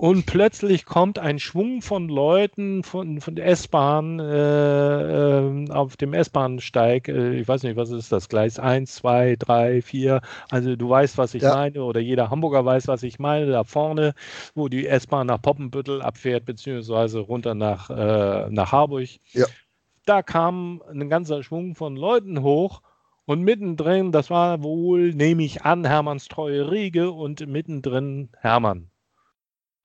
und 0.00 0.24
plötzlich 0.24 0.86
kommt 0.86 1.18
ein 1.18 1.38
Schwung 1.38 1.82
von 1.82 2.08
Leuten 2.08 2.82
von, 2.82 3.20
von 3.20 3.34
der 3.34 3.46
S-Bahn 3.48 4.18
äh, 4.18 5.40
äh, 5.40 5.70
auf 5.70 5.98
dem 5.98 6.14
S-Bahnsteig. 6.14 7.08
Äh, 7.08 7.34
ich 7.34 7.46
weiß 7.46 7.64
nicht, 7.64 7.76
was 7.76 7.90
ist 7.90 8.10
das? 8.10 8.30
Gleis 8.30 8.58
1, 8.58 8.94
2, 8.94 9.36
3, 9.38 9.82
4. 9.82 10.22
Also 10.50 10.74
du 10.74 10.88
weißt, 10.88 11.18
was 11.18 11.34
ich 11.34 11.42
ja. 11.42 11.54
meine, 11.54 11.84
oder 11.84 12.00
jeder 12.00 12.30
Hamburger 12.30 12.64
weiß, 12.64 12.88
was 12.88 13.02
ich 13.02 13.18
meine. 13.18 13.50
Da 13.50 13.64
vorne, 13.64 14.14
wo 14.54 14.68
die 14.68 14.86
S-Bahn 14.86 15.26
nach 15.26 15.42
Poppenbüttel 15.42 16.00
abfährt, 16.00 16.46
beziehungsweise 16.46 17.18
runter 17.18 17.54
nach, 17.54 17.90
äh, 17.90 18.48
nach 18.48 18.72
Harburg. 18.72 19.08
Ja. 19.32 19.44
Da 20.06 20.22
kam 20.22 20.82
ein 20.90 21.10
ganzer 21.10 21.42
Schwung 21.42 21.74
von 21.74 21.94
Leuten 21.94 22.40
hoch. 22.40 22.80
Und 23.26 23.42
mittendrin, 23.42 24.12
das 24.12 24.30
war 24.30 24.62
wohl, 24.62 25.12
nehme 25.12 25.42
ich 25.42 25.62
an, 25.62 25.84
Hermanns 25.84 26.28
treue 26.28 26.70
Riege 26.70 27.10
und 27.10 27.46
mittendrin 27.46 28.30
Hermann. 28.38 28.90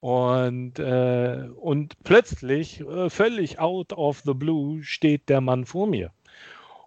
Und, 0.05 0.77
äh, 0.77 1.49
und 1.59 1.95
plötzlich, 2.03 2.79
äh, 2.81 3.09
völlig 3.09 3.57
out 3.57 3.91
of 3.91 4.21
the 4.23 4.35
blue, 4.35 4.83
steht 4.83 5.29
der 5.29 5.41
Mann 5.41 5.65
vor 5.65 5.87
mir. 5.87 6.11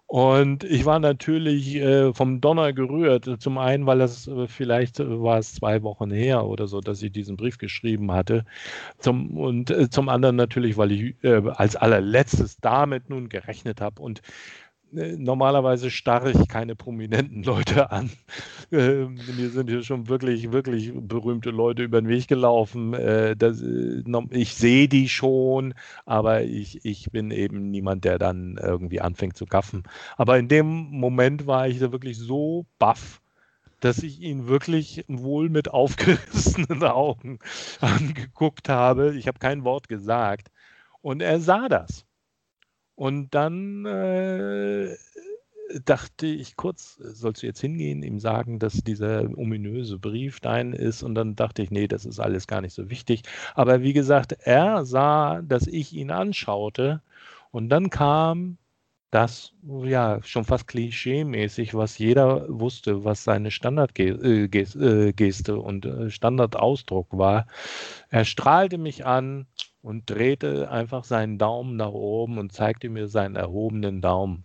Und 0.07 0.63
ich 0.63 0.85
war 0.85 0.99
natürlich 0.99 1.75
äh, 1.75 2.13
vom 2.13 2.39
Donner 2.39 2.71
gerührt. 2.71 3.29
Zum 3.39 3.57
einen, 3.57 3.85
weil 3.85 3.99
das 3.99 4.29
äh, 4.29 4.47
vielleicht 4.47 4.99
war 4.99 5.37
es 5.37 5.53
zwei 5.53 5.83
Wochen 5.83 6.11
her 6.11 6.45
oder 6.45 6.67
so, 6.67 6.79
dass 6.79 7.03
ich 7.03 7.11
diesen 7.11 7.35
Brief 7.35 7.57
geschrieben 7.57 8.13
hatte. 8.13 8.45
Zum, 8.99 9.35
und 9.37 9.69
äh, 9.69 9.89
zum 9.89 10.07
anderen 10.07 10.37
natürlich, 10.37 10.77
weil 10.77 10.93
ich 10.93 11.15
als 11.57 11.75
allerletztes 11.75 12.59
damit 12.61 13.09
nun 13.09 13.27
gerechnet 13.27 13.81
habe. 13.81 14.01
Und 14.01 14.21
normalerweise 14.91 15.91
starre 15.91 16.31
ich 16.31 16.47
keine 16.47 16.75
prominenten 16.75 17.43
Leute 17.43 17.91
an. 17.91 18.09
Äh, 18.71 19.05
mir 19.05 19.49
sind 19.49 19.69
hier 19.69 19.83
schon 19.83 20.07
wirklich, 20.07 20.51
wirklich 20.51 20.91
berühmte 20.93 21.51
Leute 21.51 21.83
über 21.83 22.01
den 22.01 22.07
Weg 22.07 22.27
gelaufen. 22.27 22.93
Äh, 22.93 23.35
das, 23.35 23.61
äh, 23.61 24.03
ich 24.31 24.55
sehe 24.55 24.87
die 24.87 25.09
schon, 25.09 25.73
aber 26.05 26.43
ich, 26.43 26.83
ich 26.85 27.11
bin 27.11 27.31
eben 27.31 27.69
niemand, 27.71 28.05
der 28.05 28.19
dann 28.19 28.59
irgendwie 28.61 29.01
anfängt 29.01 29.37
zu 29.37 29.45
gaffen. 29.45 29.83
Aber 30.17 30.37
in 30.37 30.47
dem 30.47 30.65
Moment 30.65 31.47
war 31.47 31.67
ich 31.67 31.79
da 31.79 31.91
wirklich 31.91 32.17
so 32.17 32.65
baff, 32.79 33.21
dass 33.79 34.03
ich 34.03 34.21
ihn 34.21 34.47
wirklich 34.47 35.05
wohl 35.07 35.49
mit 35.49 35.69
aufgerissenen 35.73 36.83
Augen 36.83 37.39
angeguckt 37.79 38.69
habe. 38.69 39.15
Ich 39.15 39.27
habe 39.27 39.39
kein 39.39 39.63
Wort 39.63 39.87
gesagt. 39.87 40.49
Und 41.01 41.21
er 41.21 41.39
sah 41.39 41.69
das. 41.69 42.05
Und 42.99 43.33
dann 43.33 43.85
äh, 43.85 44.93
dachte 45.85 46.27
ich 46.27 46.57
kurz, 46.57 46.95
sollst 46.95 47.41
du 47.41 47.47
jetzt 47.47 47.61
hingehen, 47.61 48.03
ihm 48.03 48.19
sagen, 48.19 48.59
dass 48.59 48.83
dieser 48.83 49.21
ominöse 49.37 49.97
Brief 49.97 50.41
dein 50.41 50.73
ist? 50.73 51.01
Und 51.01 51.15
dann 51.15 51.37
dachte 51.37 51.61
ich, 51.61 51.71
nee, 51.71 51.87
das 51.87 52.03
ist 52.03 52.19
alles 52.19 52.45
gar 52.45 52.59
nicht 52.59 52.73
so 52.73 52.89
wichtig. 52.89 53.21
Aber 53.55 53.83
wie 53.83 53.93
gesagt, 53.93 54.33
er 54.41 54.83
sah, 54.83 55.41
dass 55.41 55.65
ich 55.65 55.93
ihn 55.93 56.11
anschaute. 56.11 57.01
Und 57.51 57.69
dann 57.69 57.89
kam 57.89 58.57
das, 59.11 59.53
ja, 59.63 60.19
schon 60.23 60.45
fast 60.45 60.67
klischee-mäßig, 60.67 61.73
was 61.73 61.97
jeder 61.97 62.45
wusste, 62.47 63.03
was 63.03 63.23
seine 63.23 63.49
Standardgeste 63.49 65.13
äh, 65.17 65.51
äh, 65.51 65.51
und 65.51 65.85
äh, 65.85 66.09
Standardausdruck 66.11 67.07
war. 67.17 67.47
Er 68.09 68.25
strahlte 68.25 68.77
mich 68.77 69.05
an 69.05 69.47
und 69.81 70.09
drehte 70.09 70.69
einfach 70.69 71.03
seinen 71.03 71.37
Daumen 71.39 71.75
nach 71.75 71.91
oben 71.91 72.37
und 72.37 72.53
zeigte 72.53 72.89
mir 72.89 73.07
seinen 73.07 73.35
erhobenen 73.35 74.01
Daumen. 74.01 74.43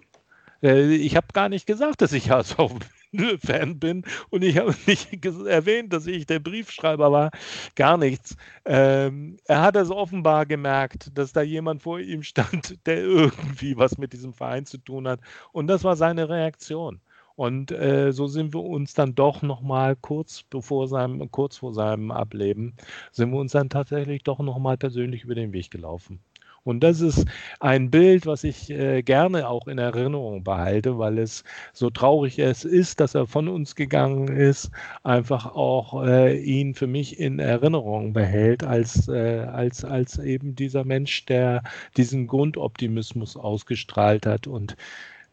Ich 0.62 1.14
habe 1.14 1.27
gar 1.35 1.50
nicht 1.50 1.66
gesagt, 1.66 2.00
dass 2.00 2.12
ich 2.14 2.31
HSV-Fan 3.24 3.79
bin 3.79 4.05
und 4.31 4.42
ich 4.42 4.59
habe 4.59 4.74
nicht 4.87 5.24
erwähnt, 5.46 5.92
dass 5.92 6.07
ich 6.07 6.27
der 6.27 6.38
Briefschreiber 6.38 7.12
war. 7.12 7.31
Gar 7.77 7.98
nichts. 7.98 8.37
Ähm, 8.64 9.37
er 9.46 9.62
hat 9.62 9.77
es 9.77 9.90
offenbar 9.90 10.46
gemerkt, 10.46 11.11
dass 11.16 11.33
da 11.33 11.42
jemand 11.42 11.83
vor 11.83 12.00
ihm 12.00 12.22
stand, 12.22 12.79
der 12.87 12.98
irgendwie 12.98 13.77
was 13.77 13.98
mit 13.98 14.12
diesem 14.12 14.33
Verein 14.33 14.66
zu 14.66 14.79
tun 14.79 15.09
hat. 15.09 15.20
Und 15.53 15.66
das 15.68 15.85
war 15.85 15.96
seine 15.96 16.29
Reaktion. 16.29 17.00
Und 17.37 17.72
äh, 17.72 18.12
so 18.12 18.29
sind 18.29 18.55
wir 18.55 18.62
uns 18.62 18.94
dann 18.94 19.16
doch 19.16 19.42
nochmal 19.42 19.96
kurz 19.96 20.44
kurz 20.50 21.57
vor 21.57 21.72
seinem 21.72 22.11
Ableben, 22.12 22.74
sind 23.11 23.33
wir 23.33 23.38
uns 23.40 23.53
dann 23.53 23.68
tatsächlich 23.68 24.22
doch 24.22 24.38
nochmal 24.38 24.77
persönlich 24.77 25.24
über 25.24 25.35
den 25.35 25.53
Weg 25.53 25.70
gelaufen. 25.70 26.20
Und 26.64 26.81
das 26.81 27.00
ist 27.00 27.27
ein 27.61 27.90
Bild, 27.90 28.27
was 28.27 28.42
ich 28.42 28.70
äh, 28.70 29.03
gerne 29.03 29.48
auch 29.48 29.68
in 29.68 29.79
Erinnerung 29.79 30.44
behalte, 30.44 30.98
weil 30.98 31.18
es 31.18 31.44
so 31.72 31.90
traurig 31.90 32.38
es 32.38 32.64
ist, 32.64 33.00
dass 33.00 33.14
er 33.14 33.27
von 33.27 33.48
uns 33.48 33.74
gegangen 33.77 34.29
ist, 34.29 34.70
einfach 35.03 35.55
auch 35.55 36.03
äh, 36.05 36.38
ihn 36.38 36.74
für 36.74 36.87
mich 36.87 37.20
in 37.20 37.38
Erinnerung 37.38 38.12
behält 38.14 38.64
als, 38.64 39.09
äh, 39.09 39.40
als, 39.40 39.85
als 39.85 40.18
eben 40.18 40.55
dieser 40.57 40.85
Mensch, 40.85 41.27
der 41.27 41.62
diesen 41.96 42.27
Grundoptimismus 42.27 43.37
ausgestrahlt 43.37 44.27
hat 44.27 44.46
und 44.46 44.77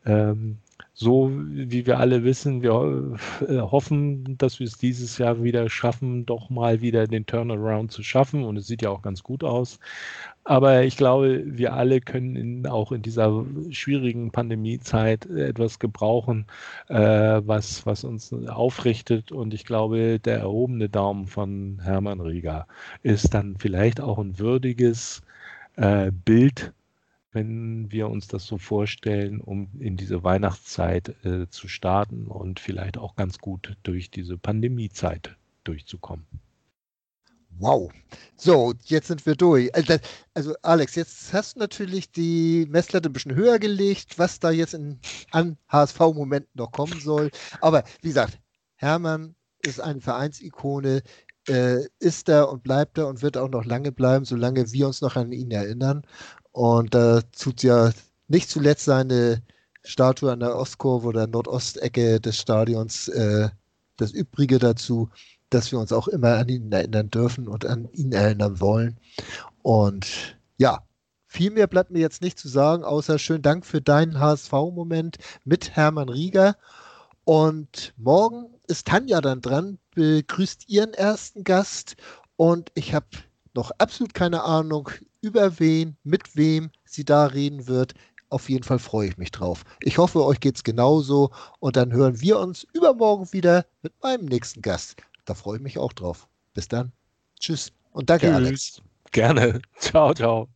ähm, 0.06 0.58
so 0.94 1.32
wie 1.34 1.86
wir 1.86 2.00
alle 2.00 2.24
wissen, 2.24 2.62
wir 2.62 3.18
äh, 3.48 3.60
hoffen, 3.60 4.38
dass 4.38 4.60
wir 4.60 4.68
es 4.68 4.78
dieses 4.78 5.18
Jahr 5.18 5.42
wieder 5.44 5.70
schaffen, 5.70 6.26
doch 6.26 6.50
mal 6.50 6.82
wieder 6.82 7.08
den 7.08 7.26
Turnaround 7.26 7.92
zu 7.92 8.04
schaffen. 8.04 8.44
Und 8.44 8.58
es 8.58 8.68
sieht 8.68 8.82
ja 8.82 8.90
auch 8.90 9.02
ganz 9.02 9.24
gut 9.24 9.44
aus. 9.44 9.80
Aber 10.44 10.84
ich 10.84 10.98
glaube, 10.98 11.44
wir 11.46 11.74
alle 11.74 12.02
können 12.02 12.36
in, 12.36 12.68
auch 12.68 12.92
in 12.92 13.04
dieser 13.04 13.46
schwierigen 13.70 14.32
Pandemiezeit 14.32 15.28
etwas 15.28 15.78
gebrauchen, 15.78 16.48
äh, 16.88 16.96
was, 17.46 17.86
was 17.86 18.04
uns 18.04 18.34
aufrichtet. 18.34 19.32
Und 19.32 19.54
ich 19.54 19.66
glaube, 19.66 20.20
der 20.20 20.40
erhobene 20.40 20.90
Daumen 20.90 21.28
von 21.28 21.80
Hermann 21.84 22.22
Rieger 22.22 22.68
ist 23.04 23.34
dann 23.34 23.56
vielleicht 23.58 24.02
auch 24.02 24.18
ein 24.18 24.40
würdiges 24.40 25.22
äh, 25.76 26.12
Bild 26.12 26.74
wenn 27.34 27.92
wir 27.92 28.10
uns 28.10 28.28
das 28.28 28.46
so 28.46 28.58
vorstellen, 28.58 29.40
um 29.40 29.70
in 29.80 29.96
diese 29.96 30.24
Weihnachtszeit 30.24 31.16
äh, 31.24 31.48
zu 31.50 31.68
starten 31.68 32.28
und 32.28 32.60
vielleicht 32.60 32.98
auch 32.98 33.16
ganz 33.16 33.40
gut 33.40 33.78
durch 33.84 34.12
diese 34.12 34.38
Pandemiezeit 34.38 35.36
durchzukommen. 35.64 36.26
Wow. 37.62 37.92
So, 38.38 38.74
jetzt 38.86 39.08
sind 39.08 39.24
wir 39.28 39.36
durch. 39.36 39.74
Also, 39.76 39.98
also, 40.34 40.56
Alex, 40.64 40.96
jetzt 40.96 41.32
hast 41.32 41.56
du 41.56 41.60
natürlich 41.60 42.12
die 42.12 42.66
Messlatte 42.70 43.08
ein 43.08 43.14
bisschen 43.14 43.36
höher 43.36 43.60
gelegt, 43.60 44.18
was 44.18 44.40
da 44.40 44.50
jetzt 44.50 44.74
in, 44.74 45.00
an 45.30 45.58
HSV-Momenten 45.70 46.50
noch 46.56 46.72
kommen 46.72 47.00
soll. 47.00 47.30
Aber 47.62 47.84
wie 48.02 48.08
gesagt, 48.08 48.40
Hermann 48.78 49.36
ist 49.62 49.80
eine 49.80 50.02
Vereinsikone, 50.02 51.04
äh, 51.48 51.86
ist 52.00 52.30
da 52.30 52.44
und 52.46 52.64
bleibt 52.64 52.98
da 52.98 53.04
und 53.06 53.22
wird 53.22 53.38
auch 53.38 53.50
noch 53.50 53.64
lange 53.64 53.92
bleiben, 53.92 54.26
solange 54.26 54.72
wir 54.72 54.88
uns 54.88 55.02
noch 55.02 55.16
an 55.16 55.32
ihn 55.32 55.52
erinnern. 55.52 56.02
Und 56.52 56.96
da 56.96 57.22
tut 57.22 57.62
ja 57.62 57.92
nicht 58.28 58.50
zuletzt 58.50 58.86
seine 58.86 59.44
Statue 59.84 60.32
an 60.32 60.40
der 60.40 60.56
Ostkurve 60.56 61.08
oder 61.08 61.28
Nordostecke 61.28 62.20
des 62.20 62.38
Stadions 62.38 63.08
äh, 63.10 63.50
das 63.98 64.14
Übrige 64.14 64.58
dazu, 64.58 65.10
dass 65.52 65.72
wir 65.72 65.80
uns 65.80 65.94
auch 65.94 66.08
immer 66.08 66.38
an 66.38 66.50
ihn 66.50 66.72
erinnern 66.72 67.10
dürfen 67.12 67.48
und 67.48 67.66
an 67.66 67.88
ihn 67.94 68.12
erinnern 68.12 68.60
wollen. 68.60 68.98
Und 69.62 70.38
ja, 70.58 70.84
viel 71.28 71.52
mehr 71.52 71.68
bleibt 71.68 71.92
mir 71.92 72.00
jetzt 72.00 72.22
nicht 72.22 72.40
zu 72.40 72.48
sagen, 72.48 72.84
außer 72.84 73.20
schönen 73.20 73.44
Dank 73.44 73.66
für 73.66 73.82
deinen 73.82 74.20
HSV-Moment 74.20 75.18
mit 75.46 75.76
Hermann 75.76 76.10
Rieger. 76.10 76.58
Und 77.26 77.94
morgen 77.98 78.48
ist 78.68 78.88
Tanja 78.88 79.22
dann 79.22 79.42
dran, 79.42 79.78
begrüßt 79.94 80.68
ihren 80.68 80.94
ersten 80.94 81.44
Gast. 81.44 81.96
Und 82.38 82.72
ich 82.74 82.94
habe 82.94 83.06
noch 83.54 83.72
absolut 83.78 84.14
keine 84.14 84.44
Ahnung, 84.44 84.90
über 85.22 85.60
wen, 85.60 85.98
mit 86.04 86.36
wem 86.36 86.72
sie 86.86 87.06
da 87.06 87.28
reden 87.28 87.68
wird. 87.68 87.94
Auf 88.30 88.50
jeden 88.50 88.64
Fall 88.64 88.80
freue 88.80 89.10
ich 89.10 89.18
mich 89.18 89.32
drauf. 89.32 89.64
Ich 89.82 89.98
hoffe, 89.98 90.26
euch 90.26 90.40
geht 90.40 90.56
es 90.56 90.64
genauso 90.64 91.32
und 91.60 91.76
dann 91.76 91.92
hören 91.92 92.22
wir 92.22 92.40
uns 92.40 92.66
übermorgen 92.74 93.32
wieder 93.34 93.66
mit 93.82 93.94
meinem 94.02 94.26
nächsten 94.26 94.62
Gast. 94.62 94.96
Da 95.32 95.36
freue 95.36 95.56
ich 95.56 95.64
mich 95.64 95.78
auch 95.78 95.94
drauf. 95.94 96.28
Bis 96.54 96.68
dann. 96.68 96.92
Tschüss 97.40 97.72
und 97.94 98.10
danke, 98.10 98.26
Tschüss. 98.26 98.36
Alex. 98.36 98.82
Gerne. 99.14 99.62
Ciao, 99.80 100.14
ciao. 100.14 100.50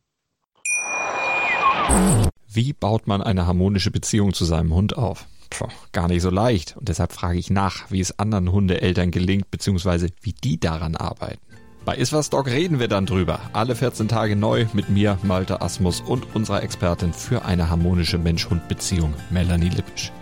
Wie 2.46 2.74
baut 2.74 3.06
man 3.06 3.22
eine 3.22 3.46
harmonische 3.46 3.90
Beziehung 3.90 4.34
zu 4.34 4.44
seinem 4.44 4.74
Hund 4.74 4.94
auf? 4.98 5.24
Puh, 5.48 5.68
gar 5.92 6.08
nicht 6.08 6.20
so 6.20 6.28
leicht. 6.28 6.76
Und 6.76 6.90
deshalb 6.90 7.14
frage 7.14 7.38
ich 7.38 7.48
nach, 7.48 7.90
wie 7.90 8.00
es 8.00 8.18
anderen 8.18 8.52
Hundeeltern 8.52 9.12
gelingt, 9.12 9.50
beziehungsweise 9.50 10.10
wie 10.20 10.34
die 10.34 10.60
daran 10.60 10.94
arbeiten. 10.94 11.40
Bei 11.86 11.96
Iswas 11.96 12.28
Dog 12.28 12.46
reden 12.46 12.78
wir 12.78 12.88
dann 12.88 13.06
drüber. 13.06 13.40
Alle 13.54 13.76
14 13.76 14.08
Tage 14.08 14.36
neu 14.36 14.66
mit 14.74 14.90
mir, 14.90 15.18
Malte 15.22 15.62
Asmus 15.62 16.02
und 16.02 16.36
unserer 16.36 16.62
Expertin 16.62 17.14
für 17.14 17.46
eine 17.46 17.70
harmonische 17.70 18.18
Mensch-Hund-Beziehung, 18.18 19.14
Melanie 19.30 19.70
Lippisch. 19.70 20.12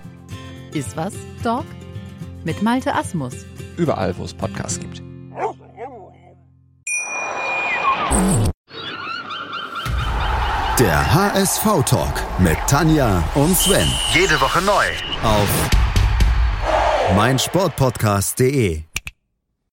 Iswas 0.73 1.15
Dog 1.43 1.67
mit 2.45 2.63
Malte 2.63 2.95
Asmus. 2.95 3.35
Überall, 3.77 4.17
wo 4.17 4.25
es 4.25 4.35
Podcasts 4.35 4.79
gibt. 4.81 5.03
Der 10.79 11.15
HSV-Talk 11.15 12.41
mit 12.41 12.57
Tanja 12.67 13.23
und 13.35 13.57
Sven. 13.57 13.87
Jede 14.13 14.41
Woche 14.41 14.61
neu. 14.63 14.85
Auf 15.23 15.49
meinsportpodcast.de 17.17 18.83